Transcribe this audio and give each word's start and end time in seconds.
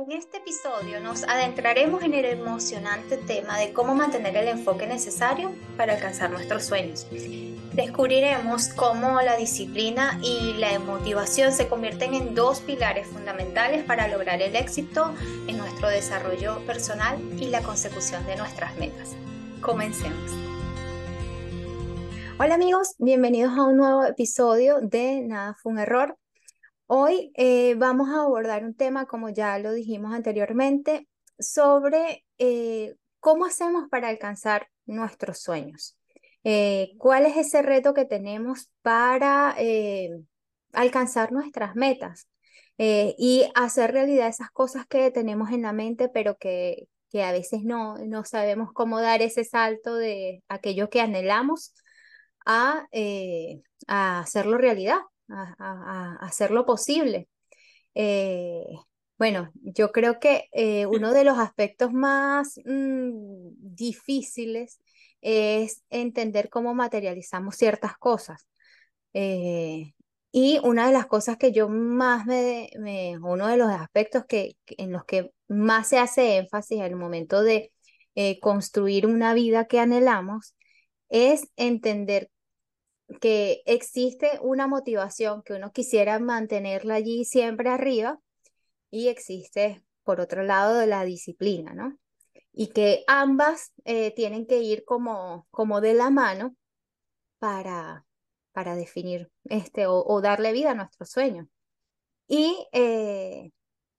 En 0.00 0.12
este 0.12 0.38
episodio 0.38 0.98
nos 1.00 1.24
adentraremos 1.24 2.02
en 2.02 2.14
el 2.14 2.24
emocionante 2.24 3.18
tema 3.18 3.58
de 3.58 3.74
cómo 3.74 3.94
mantener 3.94 4.34
el 4.34 4.48
enfoque 4.48 4.86
necesario 4.86 5.52
para 5.76 5.92
alcanzar 5.92 6.30
nuestros 6.30 6.64
sueños. 6.64 7.06
Descubriremos 7.74 8.68
cómo 8.68 9.20
la 9.20 9.36
disciplina 9.36 10.18
y 10.22 10.54
la 10.54 10.78
motivación 10.78 11.52
se 11.52 11.68
convierten 11.68 12.14
en 12.14 12.34
dos 12.34 12.60
pilares 12.60 13.08
fundamentales 13.08 13.84
para 13.84 14.08
lograr 14.08 14.40
el 14.40 14.56
éxito 14.56 15.14
en 15.46 15.58
nuestro 15.58 15.88
desarrollo 15.88 16.64
personal 16.64 17.18
y 17.38 17.48
la 17.48 17.60
consecución 17.60 18.24
de 18.24 18.36
nuestras 18.36 18.74
metas. 18.78 19.10
Comencemos. 19.60 20.30
Hola 22.38 22.54
amigos, 22.54 22.94
bienvenidos 22.98 23.52
a 23.58 23.64
un 23.64 23.76
nuevo 23.76 24.04
episodio 24.04 24.80
de 24.80 25.20
Nada 25.20 25.56
fue 25.60 25.72
un 25.72 25.78
error. 25.78 26.16
Hoy 26.92 27.30
eh, 27.36 27.76
vamos 27.76 28.08
a 28.08 28.22
abordar 28.22 28.64
un 28.64 28.74
tema, 28.74 29.06
como 29.06 29.28
ya 29.28 29.56
lo 29.60 29.72
dijimos 29.72 30.12
anteriormente, 30.12 31.06
sobre 31.38 32.24
eh, 32.38 32.96
cómo 33.20 33.44
hacemos 33.44 33.88
para 33.88 34.08
alcanzar 34.08 34.66
nuestros 34.86 35.38
sueños. 35.38 35.96
Eh, 36.42 36.94
¿Cuál 36.98 37.26
es 37.26 37.36
ese 37.36 37.62
reto 37.62 37.94
que 37.94 38.06
tenemos 38.06 38.72
para 38.82 39.54
alcanzar 40.72 41.30
nuestras 41.30 41.76
metas 41.76 42.28
y 42.76 43.48
hacer 43.54 43.92
realidad 43.92 44.26
esas 44.26 44.50
cosas 44.50 44.84
que 44.88 45.12
tenemos 45.12 45.52
en 45.52 45.62
la 45.62 45.72
mente, 45.72 46.08
pero 46.08 46.38
que, 46.38 46.88
que 47.08 47.22
a 47.22 47.30
veces 47.30 47.62
no, 47.62 47.98
no 47.98 48.24
sabemos 48.24 48.70
cómo 48.72 49.00
dar 49.00 49.22
ese 49.22 49.44
salto 49.44 49.94
de 49.94 50.42
aquello 50.48 50.90
que 50.90 51.00
anhelamos 51.00 51.72
a, 52.44 52.88
a 53.86 54.18
hacerlo 54.18 54.58
realidad? 54.58 54.98
A, 55.30 56.16
hacerlo 56.20 56.66
posible. 56.66 57.28
Eh, 57.94 58.64
bueno, 59.18 59.50
yo 59.54 59.92
creo 59.92 60.18
que 60.20 60.48
eh, 60.52 60.86
uno 60.86 61.12
de 61.12 61.24
los 61.24 61.38
aspectos 61.38 61.92
más 61.92 62.58
mm, 62.64 63.50
difíciles 63.58 64.80
es 65.20 65.82
entender 65.90 66.48
cómo 66.50 66.74
materializamos 66.74 67.56
ciertas 67.56 67.96
cosas. 67.98 68.46
Eh, 69.14 69.94
y 70.32 70.60
una 70.62 70.86
de 70.86 70.92
las 70.92 71.06
cosas 71.06 71.36
que 71.36 71.52
yo 71.52 71.68
más 71.68 72.24
me, 72.26 72.70
uno 73.22 73.48
de 73.48 73.56
los 73.56 73.70
aspectos 73.70 74.24
que, 74.26 74.56
en 74.66 74.92
los 74.92 75.04
que 75.04 75.32
más 75.48 75.88
se 75.88 75.98
hace 75.98 76.36
énfasis 76.38 76.80
el 76.80 76.96
momento 76.96 77.42
de 77.42 77.72
construir 78.40 79.06
una 79.06 79.34
vida 79.34 79.66
que 79.66 79.80
anhelamos 79.80 80.54
es 81.08 81.48
entender 81.56 82.30
que 83.20 83.62
existe 83.66 84.38
una 84.42 84.66
motivación 84.66 85.42
que 85.42 85.54
uno 85.54 85.72
quisiera 85.72 86.18
mantenerla 86.18 86.94
allí 86.94 87.24
siempre 87.24 87.68
arriba 87.70 88.18
y 88.90 89.08
existe, 89.08 89.82
por 90.04 90.20
otro 90.20 90.42
lado, 90.42 90.84
la 90.86 91.04
disciplina, 91.04 91.74
¿no? 91.74 91.96
Y 92.52 92.68
que 92.68 93.04
ambas 93.06 93.72
eh, 93.84 94.12
tienen 94.14 94.46
que 94.46 94.58
ir 94.58 94.84
como, 94.84 95.46
como 95.50 95.80
de 95.80 95.94
la 95.94 96.10
mano 96.10 96.56
para, 97.38 98.04
para 98.52 98.74
definir 98.76 99.30
este 99.44 99.86
o, 99.86 100.20
darle 100.20 100.52
vida 100.52 100.72
a 100.72 100.74
nuestro 100.74 101.06
sueño. 101.06 101.48
Y 102.28 102.66
eh, 102.72 103.50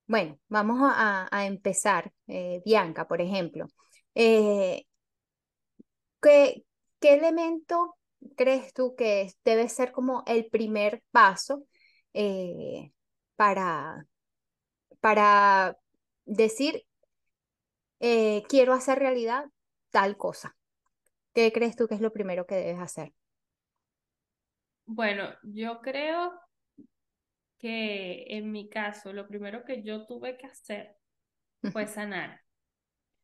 bueno, 0.08 0.39
vamos 0.50 0.80
a, 0.84 1.45
empezar, 1.45 2.12
eh, 2.28 2.62
Bianca, 2.66 3.08
por 3.08 3.22
ejemplo. 3.22 3.67
¿qué, 4.14 4.86
¿Qué 6.22 7.14
elemento 7.14 7.95
crees 8.36 8.73
tú 8.73 8.95
que 8.95 9.31
debe 9.44 9.69
ser 9.69 9.91
como 9.91 10.23
el 10.27 10.47
primer 10.47 11.03
paso 11.11 11.66
eh, 12.14 12.91
para, 13.36 14.08
para 15.00 15.77
decir, 16.25 16.83
eh, 17.99 18.44
quiero 18.49 18.73
hacer 18.73 18.99
realidad 18.99 19.45
tal 19.92 20.17
cosa? 20.17 20.55
¿Qué 21.33 21.52
crees 21.52 21.75
tú 21.75 21.88
que 21.88 21.95
es 21.95 22.02
lo 22.02 22.11
primero 22.11 22.45
que 22.45 22.55
debes 22.55 22.80
hacer? 22.80 23.14
Bueno, 24.86 25.30
yo 25.43 25.80
creo 25.81 26.33
que 27.58 28.26
en 28.27 28.52
mi 28.52 28.70
caso, 28.70 29.14
lo 29.14 29.27
primero 29.27 29.64
que 29.64 29.83
yo 29.83 30.05
tuve 30.08 30.37
que 30.37 30.48
hacer 30.48 30.95
fue 31.71 31.87
sanar. 31.87 32.42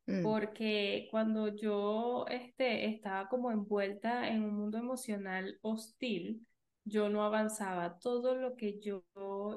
Mm. 0.08 0.24
porque 0.24 1.08
cuando 1.12 1.54
yo 1.54 2.26
este, 2.30 2.86
estaba 2.86 3.28
como 3.28 3.52
envuelta 3.52 4.30
en 4.30 4.44
un 4.44 4.56
mundo 4.56 4.78
emocional 4.78 5.60
hostil, 5.62 6.48
yo 6.86 7.10
no 7.10 7.24
avanzaba. 7.24 8.00
Todo 8.00 8.36
lo 8.36 8.56
que 8.56 8.80
yo 8.80 9.04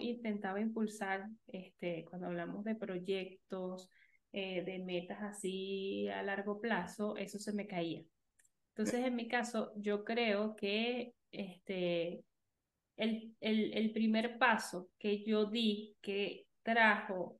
intentaba 0.00 0.60
impulsar, 0.60 1.28
este, 1.46 2.04
cuando 2.04 2.26
hablamos 2.26 2.64
de 2.64 2.74
proyectos, 2.74 3.88
eh, 4.32 4.64
de 4.64 4.80
metas 4.80 5.22
así 5.22 6.08
a 6.08 6.22
largo 6.22 6.60
plazo, 6.60 7.16
eso 7.16 7.38
se 7.38 7.52
me 7.52 7.68
caía. 7.68 8.02
Entonces, 8.74 9.06
en 9.06 9.14
mi 9.14 9.28
caso, 9.28 9.72
yo 9.76 10.04
creo 10.04 10.56
que 10.56 11.14
este, 11.30 12.24
el, 12.96 13.36
el, 13.40 13.72
el 13.72 13.92
primer 13.92 14.38
paso 14.38 14.88
que 14.98 15.22
yo 15.24 15.46
di, 15.46 15.96
que 16.00 16.46
trajo 16.62 17.39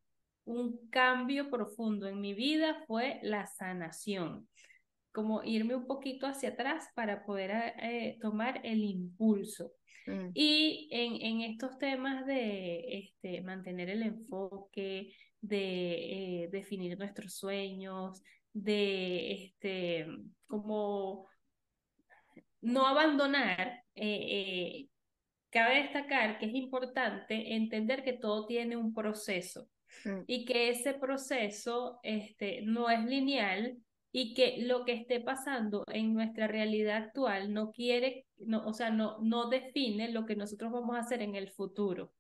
un 0.51 0.89
cambio 0.91 1.51
profundo 1.51 2.07
en 2.09 2.21
mi 2.21 2.35
vida 2.35 2.83
fue 2.87 3.21
la 3.23 3.47
sanación, 3.47 4.49
como 5.13 5.43
irme 5.45 5.75
un 5.75 5.87
poquito 5.87 6.27
hacia 6.27 6.51
atrás 6.51 6.89
para 6.95 7.25
poder 7.25 7.75
eh, 7.81 8.19
tomar 8.21 8.61
el 8.65 8.83
impulso. 8.83 9.73
Mm. 10.07 10.31
Y 10.35 10.89
en, 10.91 11.23
en, 11.23 11.51
estos 11.53 11.79
temas 11.79 12.27
de 12.27 12.99
este, 12.99 13.43
mantener 13.43 13.91
el 13.91 14.03
enfoque, 14.03 15.15
de 15.41 16.45
eh, 16.45 16.49
definir 16.51 16.99
nuestros 16.99 17.35
sueños, 17.35 18.23
de 18.53 19.33
este, 19.33 20.07
como 20.47 21.29
no 22.61 22.87
abandonar, 22.87 23.85
eh, 23.95 24.89
cabe 25.51 25.83
destacar 25.83 26.39
que 26.39 26.47
es 26.47 26.55
importante 26.55 27.55
entender 27.55 28.03
que 28.05 28.15
todo 28.15 28.47
tiene 28.47 28.77
un 28.77 28.93
proceso. 28.93 29.69
Mm. 30.05 30.21
y 30.27 30.45
que 30.45 30.71
ese 30.71 30.95
proceso 30.95 32.01
este, 32.03 32.63
no 32.63 32.89
es 32.91 33.05
lineal 33.05 33.79
y 34.13 34.35
que 34.35 34.59
lo 34.63 34.85
que 34.85 34.93
esté 34.93 35.21
pasando 35.21 35.85
en 35.93 36.15
nuestra 36.15 36.49
realidad 36.49 36.97
actual 36.97 37.53
no 37.53 37.71
quiere, 37.71 38.27
no, 38.39 38.67
o 38.67 38.73
sea, 38.73 38.91
no, 38.91 39.19
no 39.21 39.49
define 39.49 40.11
lo 40.11 40.27
que 40.27 40.37
nosotros 40.37 40.73
vamos 40.73 40.97
a 40.97 41.01
hacer 41.01 41.23
en 41.23 41.37
el 41.37 41.51
futuro. 41.51 42.13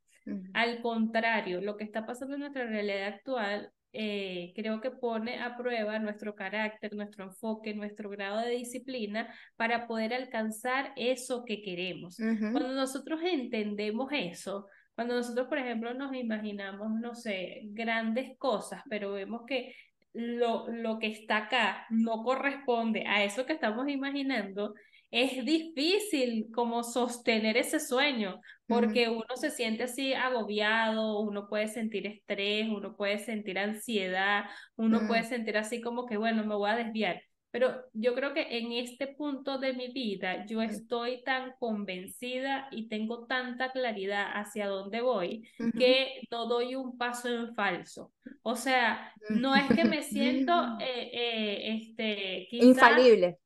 Al 0.53 0.81
contrario, 0.81 1.61
lo 1.61 1.77
que 1.77 1.83
está 1.83 2.07
pasando 2.07 2.35
en 2.35 2.41
nuestra 2.41 2.65
realidad 2.65 3.09
actual 3.09 3.73
eh, 3.93 4.53
creo 4.55 4.81
que 4.81 4.93
pone 4.93 5.41
a 5.41 5.57
prueba 5.57 5.99
nuestro 5.99 6.37
carácter, 6.37 6.95
nuestro 6.95 7.25
enfoque, 7.25 7.75
nuestro 7.75 8.09
grado 8.09 8.41
de 8.41 8.51
disciplina 8.51 9.35
para 9.57 9.89
poder 9.89 10.15
alcanzar 10.15 10.93
eso 10.95 11.45
que 11.45 11.61
queremos. 11.63 12.17
Cuando 12.17 12.73
nosotros 12.73 13.21
entendemos 13.25 14.11
eso, 14.13 14.69
cuando 15.01 15.17
nosotros, 15.17 15.49
por 15.49 15.57
ejemplo, 15.57 15.95
nos 15.95 16.15
imaginamos, 16.15 16.91
no 17.01 17.15
sé, 17.15 17.63
grandes 17.73 18.37
cosas, 18.37 18.83
pero 18.91 19.13
vemos 19.13 19.45
que 19.47 19.75
lo, 20.13 20.69
lo 20.69 20.99
que 20.99 21.07
está 21.07 21.39
acá 21.39 21.87
no 21.89 22.23
corresponde 22.23 23.07
a 23.07 23.25
eso 23.25 23.47
que 23.47 23.55
estamos 23.55 23.89
imaginando, 23.89 24.75
es 25.11 25.43
difícil 25.43 26.49
como 26.53 26.85
sostener 26.85 27.57
ese 27.57 27.81
sueño, 27.81 28.43
porque 28.67 29.09
uno 29.09 29.25
se 29.37 29.51
siente 29.51 29.85
así 29.85 30.13
agobiado, 30.13 31.21
uno 31.21 31.49
puede 31.49 31.69
sentir 31.69 32.07
estrés, 32.07 32.69
uno 32.69 32.95
puede 32.95 33.21
sentir 33.21 33.59
ansiedad, 33.59 34.45
uno 34.77 35.07
puede 35.07 35.25
sentir 35.25 35.57
así 35.57 35.81
como 35.81 36.05
que, 36.05 36.19
bueno, 36.19 36.45
me 36.45 36.57
voy 36.57 36.69
a 36.69 36.77
desviar. 36.77 37.23
Pero 37.51 37.85
yo 37.93 38.15
creo 38.15 38.33
que 38.33 38.59
en 38.59 38.73
este 38.73 39.09
punto 39.09 39.59
de 39.59 39.73
mi 39.73 39.89
vida 39.89 40.47
yo 40.47 40.63
estoy 40.63 41.23
tan 41.25 41.53
convencida 41.59 42.69
y 42.71 42.89
tengo 42.89 43.27
tanta 43.27 43.73
claridad 43.73 44.31
hacia 44.35 44.69
dónde 44.69 45.01
voy 45.01 45.49
que 45.77 46.23
no 46.31 46.47
doy 46.47 46.77
un 46.77 46.97
paso 46.97 47.29
en 47.29 47.55
falso. 47.55 48.13
O 48.43 48.55
sea, 48.55 49.13
no 49.31 49.57
es 49.57 49.67
que 49.69 49.85
me 49.85 50.03
siento 50.03 50.53
eh, 50.81 51.11
eh, 51.13 51.77
este, 51.77 52.49
infalible. 52.53 53.39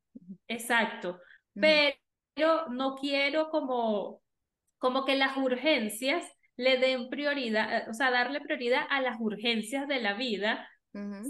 Exacto, 0.48 1.18
pero 1.54 2.68
no 2.70 2.96
quiero 2.96 3.48
como, 3.48 4.20
como 4.78 5.04
que 5.04 5.16
las 5.16 5.36
urgencias 5.36 6.30
le 6.56 6.78
den 6.78 7.08
prioridad, 7.08 7.88
o 7.88 7.94
sea, 7.94 8.10
darle 8.10 8.40
prioridad 8.40 8.84
a 8.90 9.00
las 9.00 9.16
urgencias 9.18 9.88
de 9.88 10.00
la 10.00 10.14
vida 10.14 10.68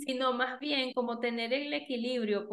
sino 0.04 0.32
más 0.32 0.60
bien 0.60 0.92
como 0.92 1.20
tener 1.20 1.52
el 1.52 1.72
equilibrio, 1.72 2.48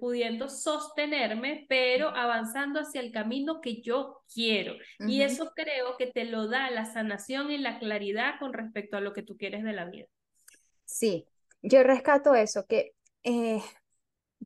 pudiendo 0.00 0.48
sostenerme, 0.48 1.66
pero 1.68 2.08
avanzando 2.08 2.80
hacia 2.80 3.00
el 3.00 3.12
camino 3.12 3.60
que 3.60 3.82
yo 3.82 4.22
quiero. 4.32 4.74
Y 5.00 5.22
eso 5.22 5.52
creo 5.54 5.96
que 5.98 6.06
te 6.06 6.24
lo 6.24 6.48
da 6.48 6.70
la 6.70 6.86
sanación 6.86 7.50
y 7.50 7.58
la 7.58 7.78
claridad 7.78 8.38
con 8.38 8.52
respecto 8.52 8.96
a 8.96 9.00
lo 9.00 9.12
que 9.12 9.22
tú 9.22 9.36
quieres 9.36 9.64
de 9.64 9.72
la 9.72 9.84
vida. 9.84 10.06
Sí, 10.84 11.26
yo 11.62 11.82
rescato 11.82 12.34
eso, 12.34 12.66
que, 12.66 12.94
eh, 13.24 13.60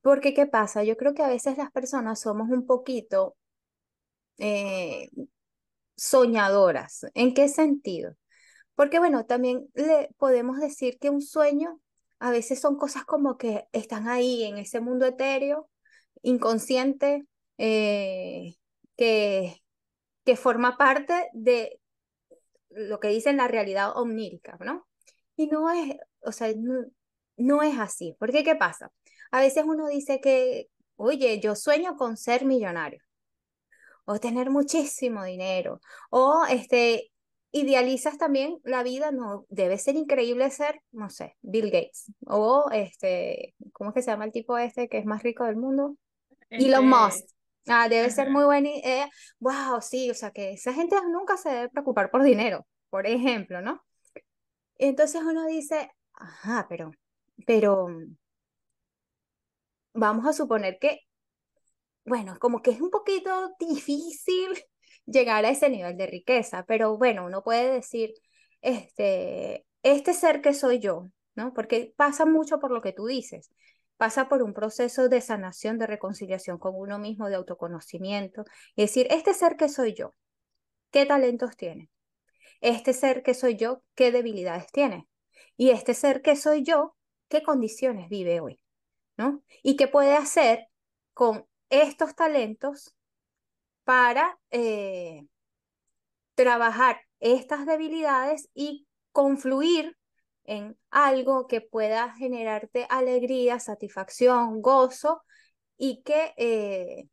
porque 0.02 0.34
¿qué 0.34 0.46
pasa? 0.46 0.82
Yo 0.84 0.96
creo 0.96 1.14
que 1.14 1.22
a 1.22 1.28
veces 1.28 1.56
las 1.56 1.70
personas 1.70 2.20
somos 2.20 2.50
un 2.50 2.66
poquito 2.66 3.36
eh, 4.38 5.08
soñadoras. 5.96 7.06
¿En 7.14 7.34
qué 7.34 7.48
sentido? 7.48 8.16
Porque 8.74 8.98
bueno, 8.98 9.26
también 9.26 9.68
le 9.74 10.10
podemos 10.18 10.58
decir 10.58 10.98
que 10.98 11.10
un 11.10 11.22
sueño 11.22 11.80
a 12.18 12.30
veces 12.30 12.60
son 12.60 12.76
cosas 12.76 13.04
como 13.04 13.36
que 13.36 13.66
están 13.72 14.08
ahí 14.08 14.44
en 14.44 14.58
ese 14.58 14.80
mundo 14.80 15.06
etéreo, 15.06 15.68
inconsciente, 16.22 17.26
eh, 17.58 18.54
que, 18.96 19.62
que 20.24 20.36
forma 20.36 20.76
parte 20.76 21.28
de 21.32 21.80
lo 22.70 23.00
que 23.00 23.08
dicen 23.08 23.36
la 23.36 23.48
realidad 23.48 23.96
omnírica, 23.96 24.56
¿no? 24.60 24.86
Y 25.36 25.48
no 25.48 25.70
es, 25.70 25.96
o 26.20 26.32
sea, 26.32 26.52
no, 26.56 26.84
no 27.36 27.62
es 27.62 27.78
así. 27.78 28.16
Porque 28.18 28.44
¿qué 28.44 28.54
pasa? 28.56 28.92
A 29.30 29.40
veces 29.40 29.64
uno 29.66 29.88
dice 29.88 30.20
que, 30.20 30.68
oye, 30.96 31.40
yo 31.40 31.54
sueño 31.56 31.96
con 31.96 32.16
ser 32.16 32.44
millonario 32.44 33.02
o 34.04 34.18
tener 34.18 34.50
muchísimo 34.50 35.24
dinero 35.24 35.80
o 36.10 36.44
este 36.48 37.11
idealizas 37.52 38.18
también 38.18 38.58
la 38.64 38.82
vida, 38.82 39.12
no 39.12 39.44
debe 39.48 39.78
ser 39.78 39.94
increíble 39.96 40.50
ser, 40.50 40.80
no 40.90 41.10
sé, 41.10 41.36
Bill 41.42 41.70
Gates 41.70 42.10
o 42.26 42.68
este, 42.72 43.54
¿cómo 43.72 43.90
es 43.90 43.94
que 43.94 44.02
se 44.02 44.10
llama 44.10 44.24
el 44.24 44.32
tipo 44.32 44.56
este 44.58 44.88
que 44.88 44.98
es 44.98 45.04
más 45.04 45.22
rico 45.22 45.44
del 45.44 45.56
mundo? 45.56 45.96
Elon 46.50 46.88
Musk. 46.88 47.26
Ah, 47.68 47.88
debe 47.88 48.10
ser 48.10 48.30
muy 48.30 48.44
bueno. 48.44 48.68
Eh, 48.68 49.06
wow, 49.38 49.80
sí, 49.80 50.10
o 50.10 50.14
sea 50.14 50.30
que 50.30 50.52
esa 50.52 50.72
gente 50.72 50.96
nunca 51.10 51.36
se 51.36 51.50
debe 51.50 51.68
preocupar 51.68 52.10
por 52.10 52.22
dinero, 52.22 52.66
por 52.90 53.06
ejemplo, 53.06 53.60
¿no? 53.60 53.84
Entonces 54.78 55.22
uno 55.22 55.46
dice, 55.46 55.92
ajá, 56.14 56.66
pero, 56.68 56.90
pero 57.46 57.86
vamos 59.94 60.26
a 60.26 60.32
suponer 60.32 60.78
que, 60.80 61.00
bueno, 62.04 62.36
como 62.40 62.62
que 62.62 62.72
es 62.72 62.80
un 62.80 62.90
poquito 62.90 63.54
difícil 63.60 64.58
llegar 65.06 65.44
a 65.44 65.50
ese 65.50 65.68
nivel 65.68 65.96
de 65.96 66.06
riqueza, 66.06 66.64
pero 66.66 66.96
bueno, 66.96 67.24
uno 67.26 67.42
puede 67.42 67.72
decir, 67.72 68.14
este, 68.60 69.66
este 69.82 70.14
ser 70.14 70.40
que 70.40 70.54
soy 70.54 70.78
yo, 70.78 71.08
¿no? 71.34 71.52
Porque 71.54 71.92
pasa 71.96 72.24
mucho 72.26 72.60
por 72.60 72.70
lo 72.70 72.80
que 72.82 72.92
tú 72.92 73.06
dices, 73.06 73.50
pasa 73.96 74.28
por 74.28 74.42
un 74.42 74.54
proceso 74.54 75.08
de 75.08 75.20
sanación, 75.20 75.78
de 75.78 75.86
reconciliación 75.86 76.58
con 76.58 76.74
uno 76.74 76.98
mismo, 76.98 77.28
de 77.28 77.36
autoconocimiento, 77.36 78.44
y 78.74 78.82
decir, 78.82 79.06
este 79.10 79.34
ser 79.34 79.56
que 79.56 79.68
soy 79.68 79.94
yo, 79.94 80.14
¿qué 80.90 81.06
talentos 81.06 81.56
tiene? 81.56 81.90
Este 82.60 82.92
ser 82.92 83.22
que 83.22 83.34
soy 83.34 83.56
yo, 83.56 83.82
¿qué 83.94 84.12
debilidades 84.12 84.70
tiene? 84.72 85.08
Y 85.56 85.70
este 85.70 85.94
ser 85.94 86.22
que 86.22 86.36
soy 86.36 86.62
yo, 86.62 86.96
¿qué 87.28 87.42
condiciones 87.42 88.08
vive 88.08 88.40
hoy? 88.40 88.60
¿No? 89.16 89.42
Y 89.62 89.76
qué 89.76 89.88
puede 89.88 90.16
hacer 90.16 90.68
con 91.12 91.46
estos 91.70 92.14
talentos 92.14 92.94
para 93.84 94.38
eh, 94.50 95.26
trabajar 96.34 97.00
estas 97.20 97.66
debilidades 97.66 98.48
y 98.54 98.86
confluir 99.12 99.96
en 100.44 100.76
algo 100.90 101.46
que 101.46 101.60
pueda 101.60 102.14
generarte 102.14 102.86
alegría, 102.90 103.60
satisfacción, 103.60 104.60
gozo 104.60 105.22
y 105.76 106.02
que 106.02 106.32
eh, 106.36 107.08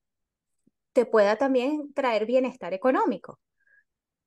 te 0.93 1.05
pueda 1.05 1.37
también 1.37 1.93
traer 1.93 2.25
bienestar 2.25 2.73
económico. 2.73 3.39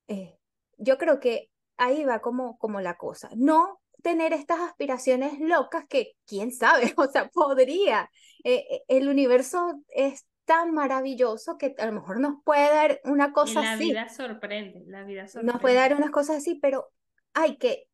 Eh, 0.07 0.37
yo 0.77 0.97
creo 0.97 1.19
que 1.19 1.49
ahí 1.77 2.03
va 2.05 2.19
como, 2.19 2.57
como 2.57 2.81
la 2.81 2.97
cosa. 2.97 3.29
No 3.35 3.81
tener 4.01 4.33
estas 4.33 4.59
aspiraciones 4.59 5.39
locas 5.39 5.85
que, 5.87 6.13
quién 6.25 6.51
sabe, 6.51 6.93
o 6.97 7.07
sea, 7.07 7.29
podría. 7.29 8.09
el 8.43 9.09
universo 9.09 9.81
es 9.89 10.25
tan 10.45 10.73
maravilloso 10.73 11.57
que 11.57 11.75
a 11.77 11.85
lo 11.85 11.93
mejor 11.93 12.19
nos 12.19 12.43
puede 12.43 12.69
dar 12.69 13.01
una 13.05 13.31
cosa 13.31 13.61
y 13.61 13.63
la 13.63 13.75
vida 13.75 14.09
sorprende, 14.09 14.83
la 14.87 15.03
vida 15.03 15.27
sorprende. 15.27 15.53
Nos 15.53 15.61
puede 15.61 15.75
dar 15.75 15.95
unas 15.95 16.11
cosas 16.11 16.37
así, 16.37 16.55
pero 16.55 16.91
hay 17.33 17.57
que 17.57 17.87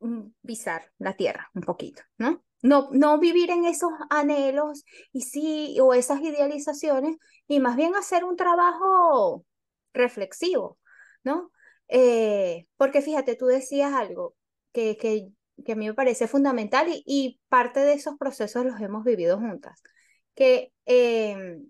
mm, 0.00 0.28
pisar 0.46 0.90
la 0.98 1.16
tierra 1.16 1.50
un 1.54 1.62
poquito, 1.62 2.02
¿no? 2.18 2.44
No, 2.62 2.90
no 2.92 3.18
vivir 3.18 3.50
en 3.50 3.64
esos 3.64 3.90
anhelos 4.10 4.84
y 5.12 5.22
sí, 5.22 5.78
o 5.80 5.94
esas 5.94 6.20
idealizaciones, 6.20 7.16
y 7.48 7.58
más 7.58 7.76
bien 7.76 7.94
hacer 7.94 8.24
un 8.24 8.36
trabajo 8.36 9.46
reflexivo, 9.94 10.78
¿no? 11.24 11.50
Eh, 11.88 12.66
porque 12.76 13.02
fíjate, 13.02 13.34
tú 13.34 13.46
decías 13.46 13.92
algo 13.94 14.36
que, 14.72 14.96
que, 14.96 15.28
que 15.64 15.72
a 15.72 15.76
mí 15.76 15.88
me 15.88 15.94
parece 15.94 16.28
fundamental 16.28 16.88
y, 16.88 17.02
y, 17.06 17.40
parte 17.48 17.80
de 17.80 17.94
esos 17.94 18.16
procesos 18.16 18.64
los 18.64 18.80
hemos 18.80 19.04
vivido 19.04 19.38
juntas, 19.38 19.82
que 20.34 20.72
eh, 20.86 21.60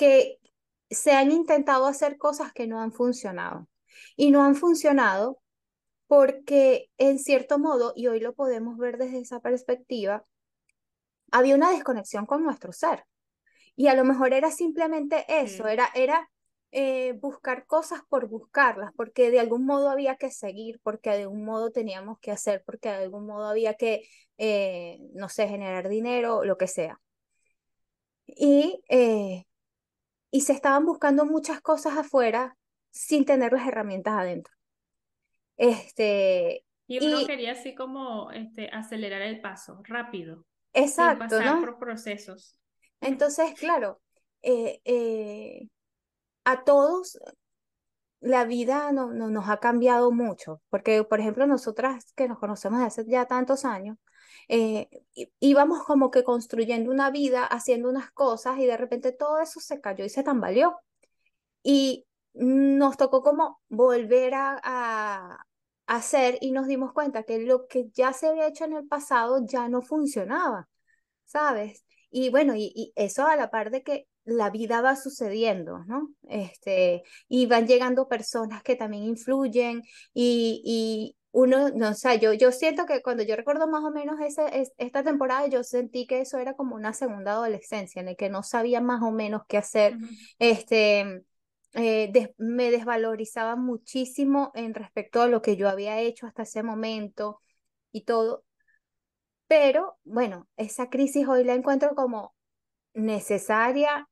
que 0.00 0.38
se 0.88 1.12
han 1.12 1.30
intentado 1.30 1.84
hacer 1.86 2.16
cosas 2.16 2.54
que 2.54 2.66
no 2.66 2.80
han 2.80 2.90
funcionado. 2.90 3.68
Y 4.16 4.30
no 4.30 4.42
han 4.42 4.54
funcionado 4.56 5.42
porque, 6.06 6.90
en 6.96 7.18
cierto 7.18 7.58
modo, 7.58 7.92
y 7.94 8.06
hoy 8.06 8.18
lo 8.18 8.34
podemos 8.34 8.78
ver 8.78 8.96
desde 8.96 9.18
esa 9.18 9.40
perspectiva, 9.40 10.24
había 11.30 11.54
una 11.54 11.70
desconexión 11.70 12.24
con 12.24 12.42
nuestro 12.42 12.72
ser. 12.72 13.04
Y 13.76 13.88
a 13.88 13.94
lo 13.94 14.04
mejor 14.04 14.32
era 14.32 14.50
simplemente 14.50 15.26
eso, 15.28 15.68
era, 15.68 15.90
era 15.94 16.30
eh, 16.72 17.12
buscar 17.20 17.66
cosas 17.66 18.00
por 18.08 18.26
buscarlas, 18.26 18.92
porque 18.96 19.30
de 19.30 19.40
algún 19.40 19.66
modo 19.66 19.90
había 19.90 20.16
que 20.16 20.30
seguir, 20.30 20.80
porque 20.82 21.10
de 21.10 21.22
algún 21.24 21.44
modo 21.44 21.72
teníamos 21.72 22.18
que 22.20 22.30
hacer, 22.30 22.62
porque 22.64 22.88
de 22.88 23.04
algún 23.04 23.26
modo 23.26 23.46
había 23.48 23.74
que, 23.74 24.08
eh, 24.38 24.98
no 25.12 25.28
sé, 25.28 25.46
generar 25.46 25.90
dinero, 25.90 26.42
lo 26.44 26.56
que 26.56 26.68
sea. 26.68 27.00
Y 28.26 28.82
eh, 28.88 29.44
y 30.30 30.42
se 30.42 30.52
estaban 30.52 30.84
buscando 30.86 31.24
muchas 31.24 31.60
cosas 31.60 31.96
afuera 31.96 32.56
sin 32.90 33.24
tener 33.24 33.52
las 33.52 33.66
herramientas 33.66 34.14
adentro. 34.14 34.52
Este, 35.56 36.64
y 36.86 37.04
uno 37.06 37.26
quería 37.26 37.52
así 37.52 37.74
como 37.74 38.30
este, 38.32 38.68
acelerar 38.70 39.22
el 39.22 39.40
paso, 39.40 39.80
rápido. 39.84 40.44
Exacto. 40.72 41.28
Sin 41.28 41.38
pasar 41.38 41.60
por 41.60 41.78
procesos. 41.78 42.58
Entonces, 43.00 43.54
claro, 43.58 44.00
eh, 44.42 44.80
eh, 44.84 45.68
a 46.44 46.64
todos 46.64 47.18
la 48.20 48.44
vida 48.44 48.92
no, 48.92 49.12
no, 49.12 49.28
nos 49.30 49.48
ha 49.48 49.58
cambiado 49.58 50.12
mucho, 50.12 50.60
porque, 50.68 51.04
por 51.04 51.20
ejemplo, 51.20 51.46
nosotras 51.46 52.12
que 52.14 52.28
nos 52.28 52.38
conocemos 52.38 52.80
desde 52.80 53.02
hace 53.02 53.10
ya 53.10 53.26
tantos 53.26 53.64
años, 53.64 53.96
eh, 54.52 54.88
íbamos 55.38 55.84
como 55.84 56.10
que 56.10 56.24
construyendo 56.24 56.90
una 56.90 57.10
vida, 57.12 57.44
haciendo 57.44 57.88
unas 57.88 58.10
cosas 58.10 58.58
y 58.58 58.66
de 58.66 58.76
repente 58.76 59.12
todo 59.12 59.38
eso 59.40 59.60
se 59.60 59.80
cayó 59.80 60.04
y 60.04 60.08
se 60.08 60.24
tambaleó. 60.24 60.76
Y 61.62 62.06
nos 62.34 62.96
tocó 62.96 63.22
como 63.22 63.60
volver 63.68 64.34
a, 64.34 64.60
a, 64.62 65.46
hacer 65.86 66.38
y 66.40 66.52
nos 66.52 66.66
dimos 66.66 66.92
cuenta 66.92 67.24
que 67.24 67.38
lo 67.40 67.66
que 67.68 67.90
ya 67.94 68.12
se 68.12 68.28
había 68.28 68.48
hecho 68.48 68.64
en 68.64 68.74
el 68.74 68.86
pasado 68.88 69.44
ya 69.46 69.68
no 69.68 69.82
funcionaba, 69.82 70.68
¿sabes? 71.24 71.84
Y 72.10 72.30
bueno, 72.30 72.54
y, 72.56 72.72
y 72.74 72.92
eso 72.96 73.26
a 73.26 73.36
la 73.36 73.50
par 73.50 73.70
de 73.70 73.82
que 73.82 74.08
la 74.24 74.50
vida 74.50 74.80
va 74.82 74.96
sucediendo, 74.96 75.84
¿no? 75.86 76.12
Este, 76.28 77.04
y 77.28 77.46
van 77.46 77.66
llegando 77.68 78.08
personas 78.08 78.62
que 78.64 78.76
también 78.76 79.04
influyen 79.04 79.82
y, 80.14 80.62
y 80.64 81.16
uno, 81.32 81.70
no, 81.70 81.90
o 81.90 81.94
sea, 81.94 82.14
yo, 82.16 82.32
yo 82.32 82.50
siento 82.50 82.86
que 82.86 83.02
cuando 83.02 83.22
yo 83.22 83.36
recuerdo 83.36 83.68
más 83.68 83.84
o 83.84 83.90
menos 83.90 84.20
ese, 84.20 84.72
esta 84.78 85.04
temporada, 85.04 85.46
yo 85.46 85.62
sentí 85.62 86.06
que 86.06 86.20
eso 86.20 86.38
era 86.38 86.54
como 86.54 86.74
una 86.74 86.92
segunda 86.92 87.32
adolescencia 87.32 88.00
en 88.00 88.08
el 88.08 88.16
que 88.16 88.30
no 88.30 88.42
sabía 88.42 88.80
más 88.80 89.02
o 89.02 89.12
menos 89.12 89.42
qué 89.48 89.58
hacer, 89.58 89.96
este, 90.38 91.24
eh, 91.74 92.34
me 92.36 92.70
desvalorizaba 92.70 93.54
muchísimo 93.56 94.50
en 94.54 94.74
respecto 94.74 95.22
a 95.22 95.28
lo 95.28 95.40
que 95.40 95.56
yo 95.56 95.68
había 95.68 96.00
hecho 96.00 96.26
hasta 96.26 96.42
ese 96.42 96.62
momento 96.62 97.40
y 97.92 98.04
todo. 98.04 98.44
Pero 99.46 99.98
bueno, 100.04 100.48
esa 100.56 100.90
crisis 100.90 101.26
hoy 101.28 101.44
la 101.44 101.54
encuentro 101.54 101.94
como 101.94 102.34
necesaria 102.94 104.08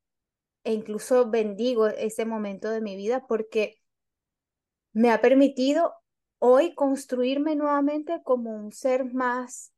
e 0.63 0.73
incluso 0.73 1.29
bendigo 1.29 1.87
ese 1.87 2.25
momento 2.25 2.69
de 2.69 2.81
mi 2.81 2.95
vida 2.95 3.25
porque 3.27 3.75
me 4.93 5.11
ha 5.11 5.21
permitido 5.21 5.93
hoy 6.39 6.73
construirme 6.73 7.55
nuevamente 7.55 8.21
como 8.23 8.55
un 8.55 8.71
ser 8.71 9.05
más 9.05 9.71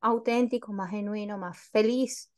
auténtico, 0.00 0.72
más 0.72 0.90
genuino, 0.90 1.38
más 1.38 1.58
feliz, 1.58 2.32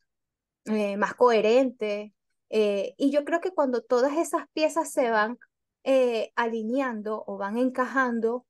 eh, 0.64 0.96
más 0.96 1.14
coherente. 1.14 2.14
Eh, 2.50 2.94
y 2.98 3.10
yo 3.10 3.24
creo 3.24 3.40
que 3.40 3.52
cuando 3.52 3.82
todas 3.82 4.16
esas 4.18 4.46
piezas 4.52 4.90
se 4.90 5.10
van 5.10 5.38
eh, 5.84 6.32
alineando 6.34 7.24
o 7.26 7.38
van 7.38 7.56
encajando, 7.58 8.46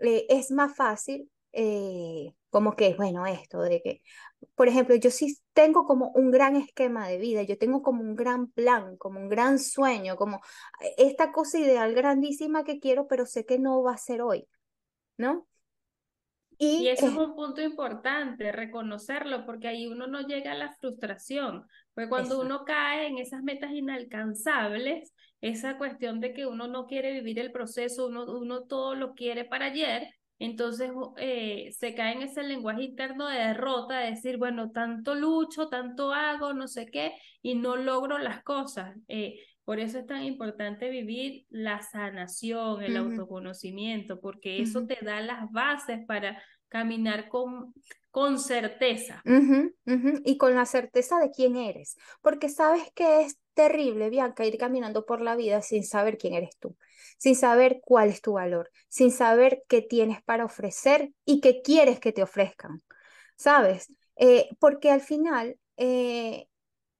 es 0.00 0.52
más 0.52 0.76
fácil 0.76 1.28
como 2.50 2.76
que, 2.76 2.94
bueno, 2.94 3.26
esto 3.26 3.60
de 3.62 3.82
que, 3.82 4.02
por 4.58 4.66
ejemplo, 4.66 4.96
yo 4.96 5.12
sí 5.12 5.38
tengo 5.52 5.84
como 5.84 6.10
un 6.16 6.32
gran 6.32 6.56
esquema 6.56 7.06
de 7.06 7.18
vida, 7.18 7.44
yo 7.44 7.56
tengo 7.56 7.80
como 7.80 8.02
un 8.02 8.16
gran 8.16 8.50
plan, 8.50 8.96
como 8.96 9.20
un 9.20 9.28
gran 9.28 9.60
sueño, 9.60 10.16
como 10.16 10.40
esta 10.96 11.30
cosa 11.30 11.60
ideal 11.60 11.94
grandísima 11.94 12.64
que 12.64 12.80
quiero, 12.80 13.06
pero 13.06 13.24
sé 13.24 13.46
que 13.46 13.60
no 13.60 13.84
va 13.84 13.92
a 13.92 13.98
ser 13.98 14.20
hoy, 14.20 14.48
¿no? 15.16 15.46
Y, 16.58 16.88
eso 16.88 17.06
es 17.06 17.14
un 17.14 17.36
punto 17.36 17.62
importante, 17.62 18.50
reconocerlo, 18.50 19.46
porque 19.46 19.68
ahí 19.68 19.86
uno 19.86 20.08
no 20.08 20.22
llega 20.22 20.50
a 20.50 20.56
la 20.56 20.72
frustración. 20.72 21.64
Porque 21.94 22.08
cuando 22.08 22.40
uno 22.40 22.64
cae 22.64 23.06
en 23.06 23.18
esas 23.18 23.44
metas 23.44 23.70
inalcanzables, 23.70 25.14
esa 25.40 25.78
cuestión 25.78 26.18
de 26.18 26.32
que 26.34 26.46
uno 26.46 26.66
no 26.66 26.86
quiere 26.86 27.12
vivir 27.12 27.38
el 27.38 27.52
proceso, 27.52 28.08
uno, 28.08 28.24
uno 28.24 28.64
todo 28.64 28.96
lo 28.96 29.14
quiere 29.14 29.44
para 29.44 29.66
ayer, 29.66 30.08
entonces 30.38 30.90
eh, 31.16 31.70
se 31.76 31.94
cae 31.94 32.14
en 32.14 32.22
ese 32.22 32.42
lenguaje 32.42 32.82
interno 32.82 33.26
de 33.28 33.38
derrota, 33.38 33.98
de 33.98 34.10
decir, 34.10 34.36
bueno, 34.36 34.70
tanto 34.70 35.14
lucho, 35.14 35.68
tanto 35.68 36.12
hago, 36.12 36.52
no 36.52 36.68
sé 36.68 36.86
qué, 36.86 37.14
y 37.42 37.56
no 37.56 37.76
logro 37.76 38.18
las 38.18 38.42
cosas. 38.42 38.96
Eh, 39.08 39.40
por 39.64 39.80
eso 39.80 39.98
es 39.98 40.06
tan 40.06 40.24
importante 40.24 40.88
vivir 40.88 41.44
la 41.50 41.82
sanación, 41.82 42.82
el 42.82 42.96
autoconocimiento, 42.96 44.20
porque 44.20 44.62
eso 44.62 44.86
te 44.86 44.96
da 45.02 45.20
las 45.20 45.50
bases 45.52 46.06
para 46.06 46.42
caminar 46.68 47.28
con, 47.28 47.74
con 48.10 48.38
certeza. 48.38 49.22
Y 50.24 50.38
con 50.38 50.54
la 50.54 50.64
certeza 50.64 51.18
de 51.18 51.30
quién 51.30 51.56
eres, 51.56 51.96
porque 52.22 52.48
sabes 52.48 52.90
que 52.94 53.22
es 53.22 53.38
terrible, 53.58 54.08
Bianca, 54.08 54.46
ir 54.46 54.56
caminando 54.56 55.04
por 55.04 55.20
la 55.20 55.34
vida 55.34 55.62
sin 55.62 55.82
saber 55.84 56.16
quién 56.16 56.32
eres 56.34 56.56
tú, 56.60 56.76
sin 57.18 57.34
saber 57.34 57.80
cuál 57.84 58.08
es 58.08 58.22
tu 58.22 58.34
valor, 58.34 58.70
sin 58.88 59.10
saber 59.10 59.64
qué 59.66 59.82
tienes 59.82 60.22
para 60.22 60.44
ofrecer 60.44 61.12
y 61.24 61.40
qué 61.40 61.60
quieres 61.60 61.98
que 61.98 62.12
te 62.12 62.22
ofrezcan, 62.22 62.84
¿sabes? 63.36 63.92
Eh, 64.14 64.48
porque 64.60 64.92
al 64.92 65.00
final 65.00 65.58
eh, 65.76 66.46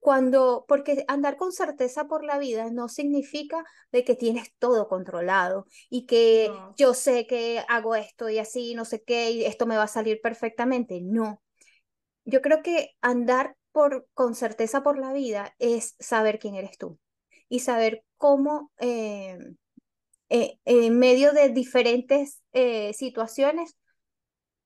cuando, 0.00 0.64
porque 0.66 1.04
andar 1.06 1.36
con 1.36 1.52
certeza 1.52 2.08
por 2.08 2.24
la 2.24 2.38
vida 2.38 2.70
no 2.72 2.88
significa 2.88 3.64
de 3.92 4.02
que 4.02 4.16
tienes 4.16 4.52
todo 4.58 4.88
controlado 4.88 5.66
y 5.88 6.06
que 6.06 6.50
yo 6.76 6.92
sé 6.92 7.28
que 7.28 7.62
hago 7.68 7.94
esto 7.94 8.28
y 8.28 8.38
así, 8.40 8.74
no 8.74 8.84
sé 8.84 9.04
qué, 9.04 9.30
y 9.30 9.44
esto 9.44 9.64
me 9.64 9.76
va 9.76 9.84
a 9.84 9.88
salir 9.88 10.20
perfectamente. 10.20 11.00
No. 11.02 11.40
Yo 12.24 12.42
creo 12.42 12.62
que 12.64 12.96
andar 13.00 13.57
con 14.14 14.34
certeza 14.34 14.82
por 14.82 14.98
la 14.98 15.12
vida 15.12 15.54
es 15.58 15.94
saber 15.98 16.38
quién 16.38 16.54
eres 16.54 16.78
tú 16.78 16.98
y 17.48 17.60
saber 17.60 18.04
cómo 18.16 18.70
eh, 18.78 19.38
eh, 20.28 20.58
en 20.64 20.98
medio 20.98 21.32
de 21.32 21.48
diferentes 21.50 22.42
eh, 22.52 22.92
situaciones 22.92 23.76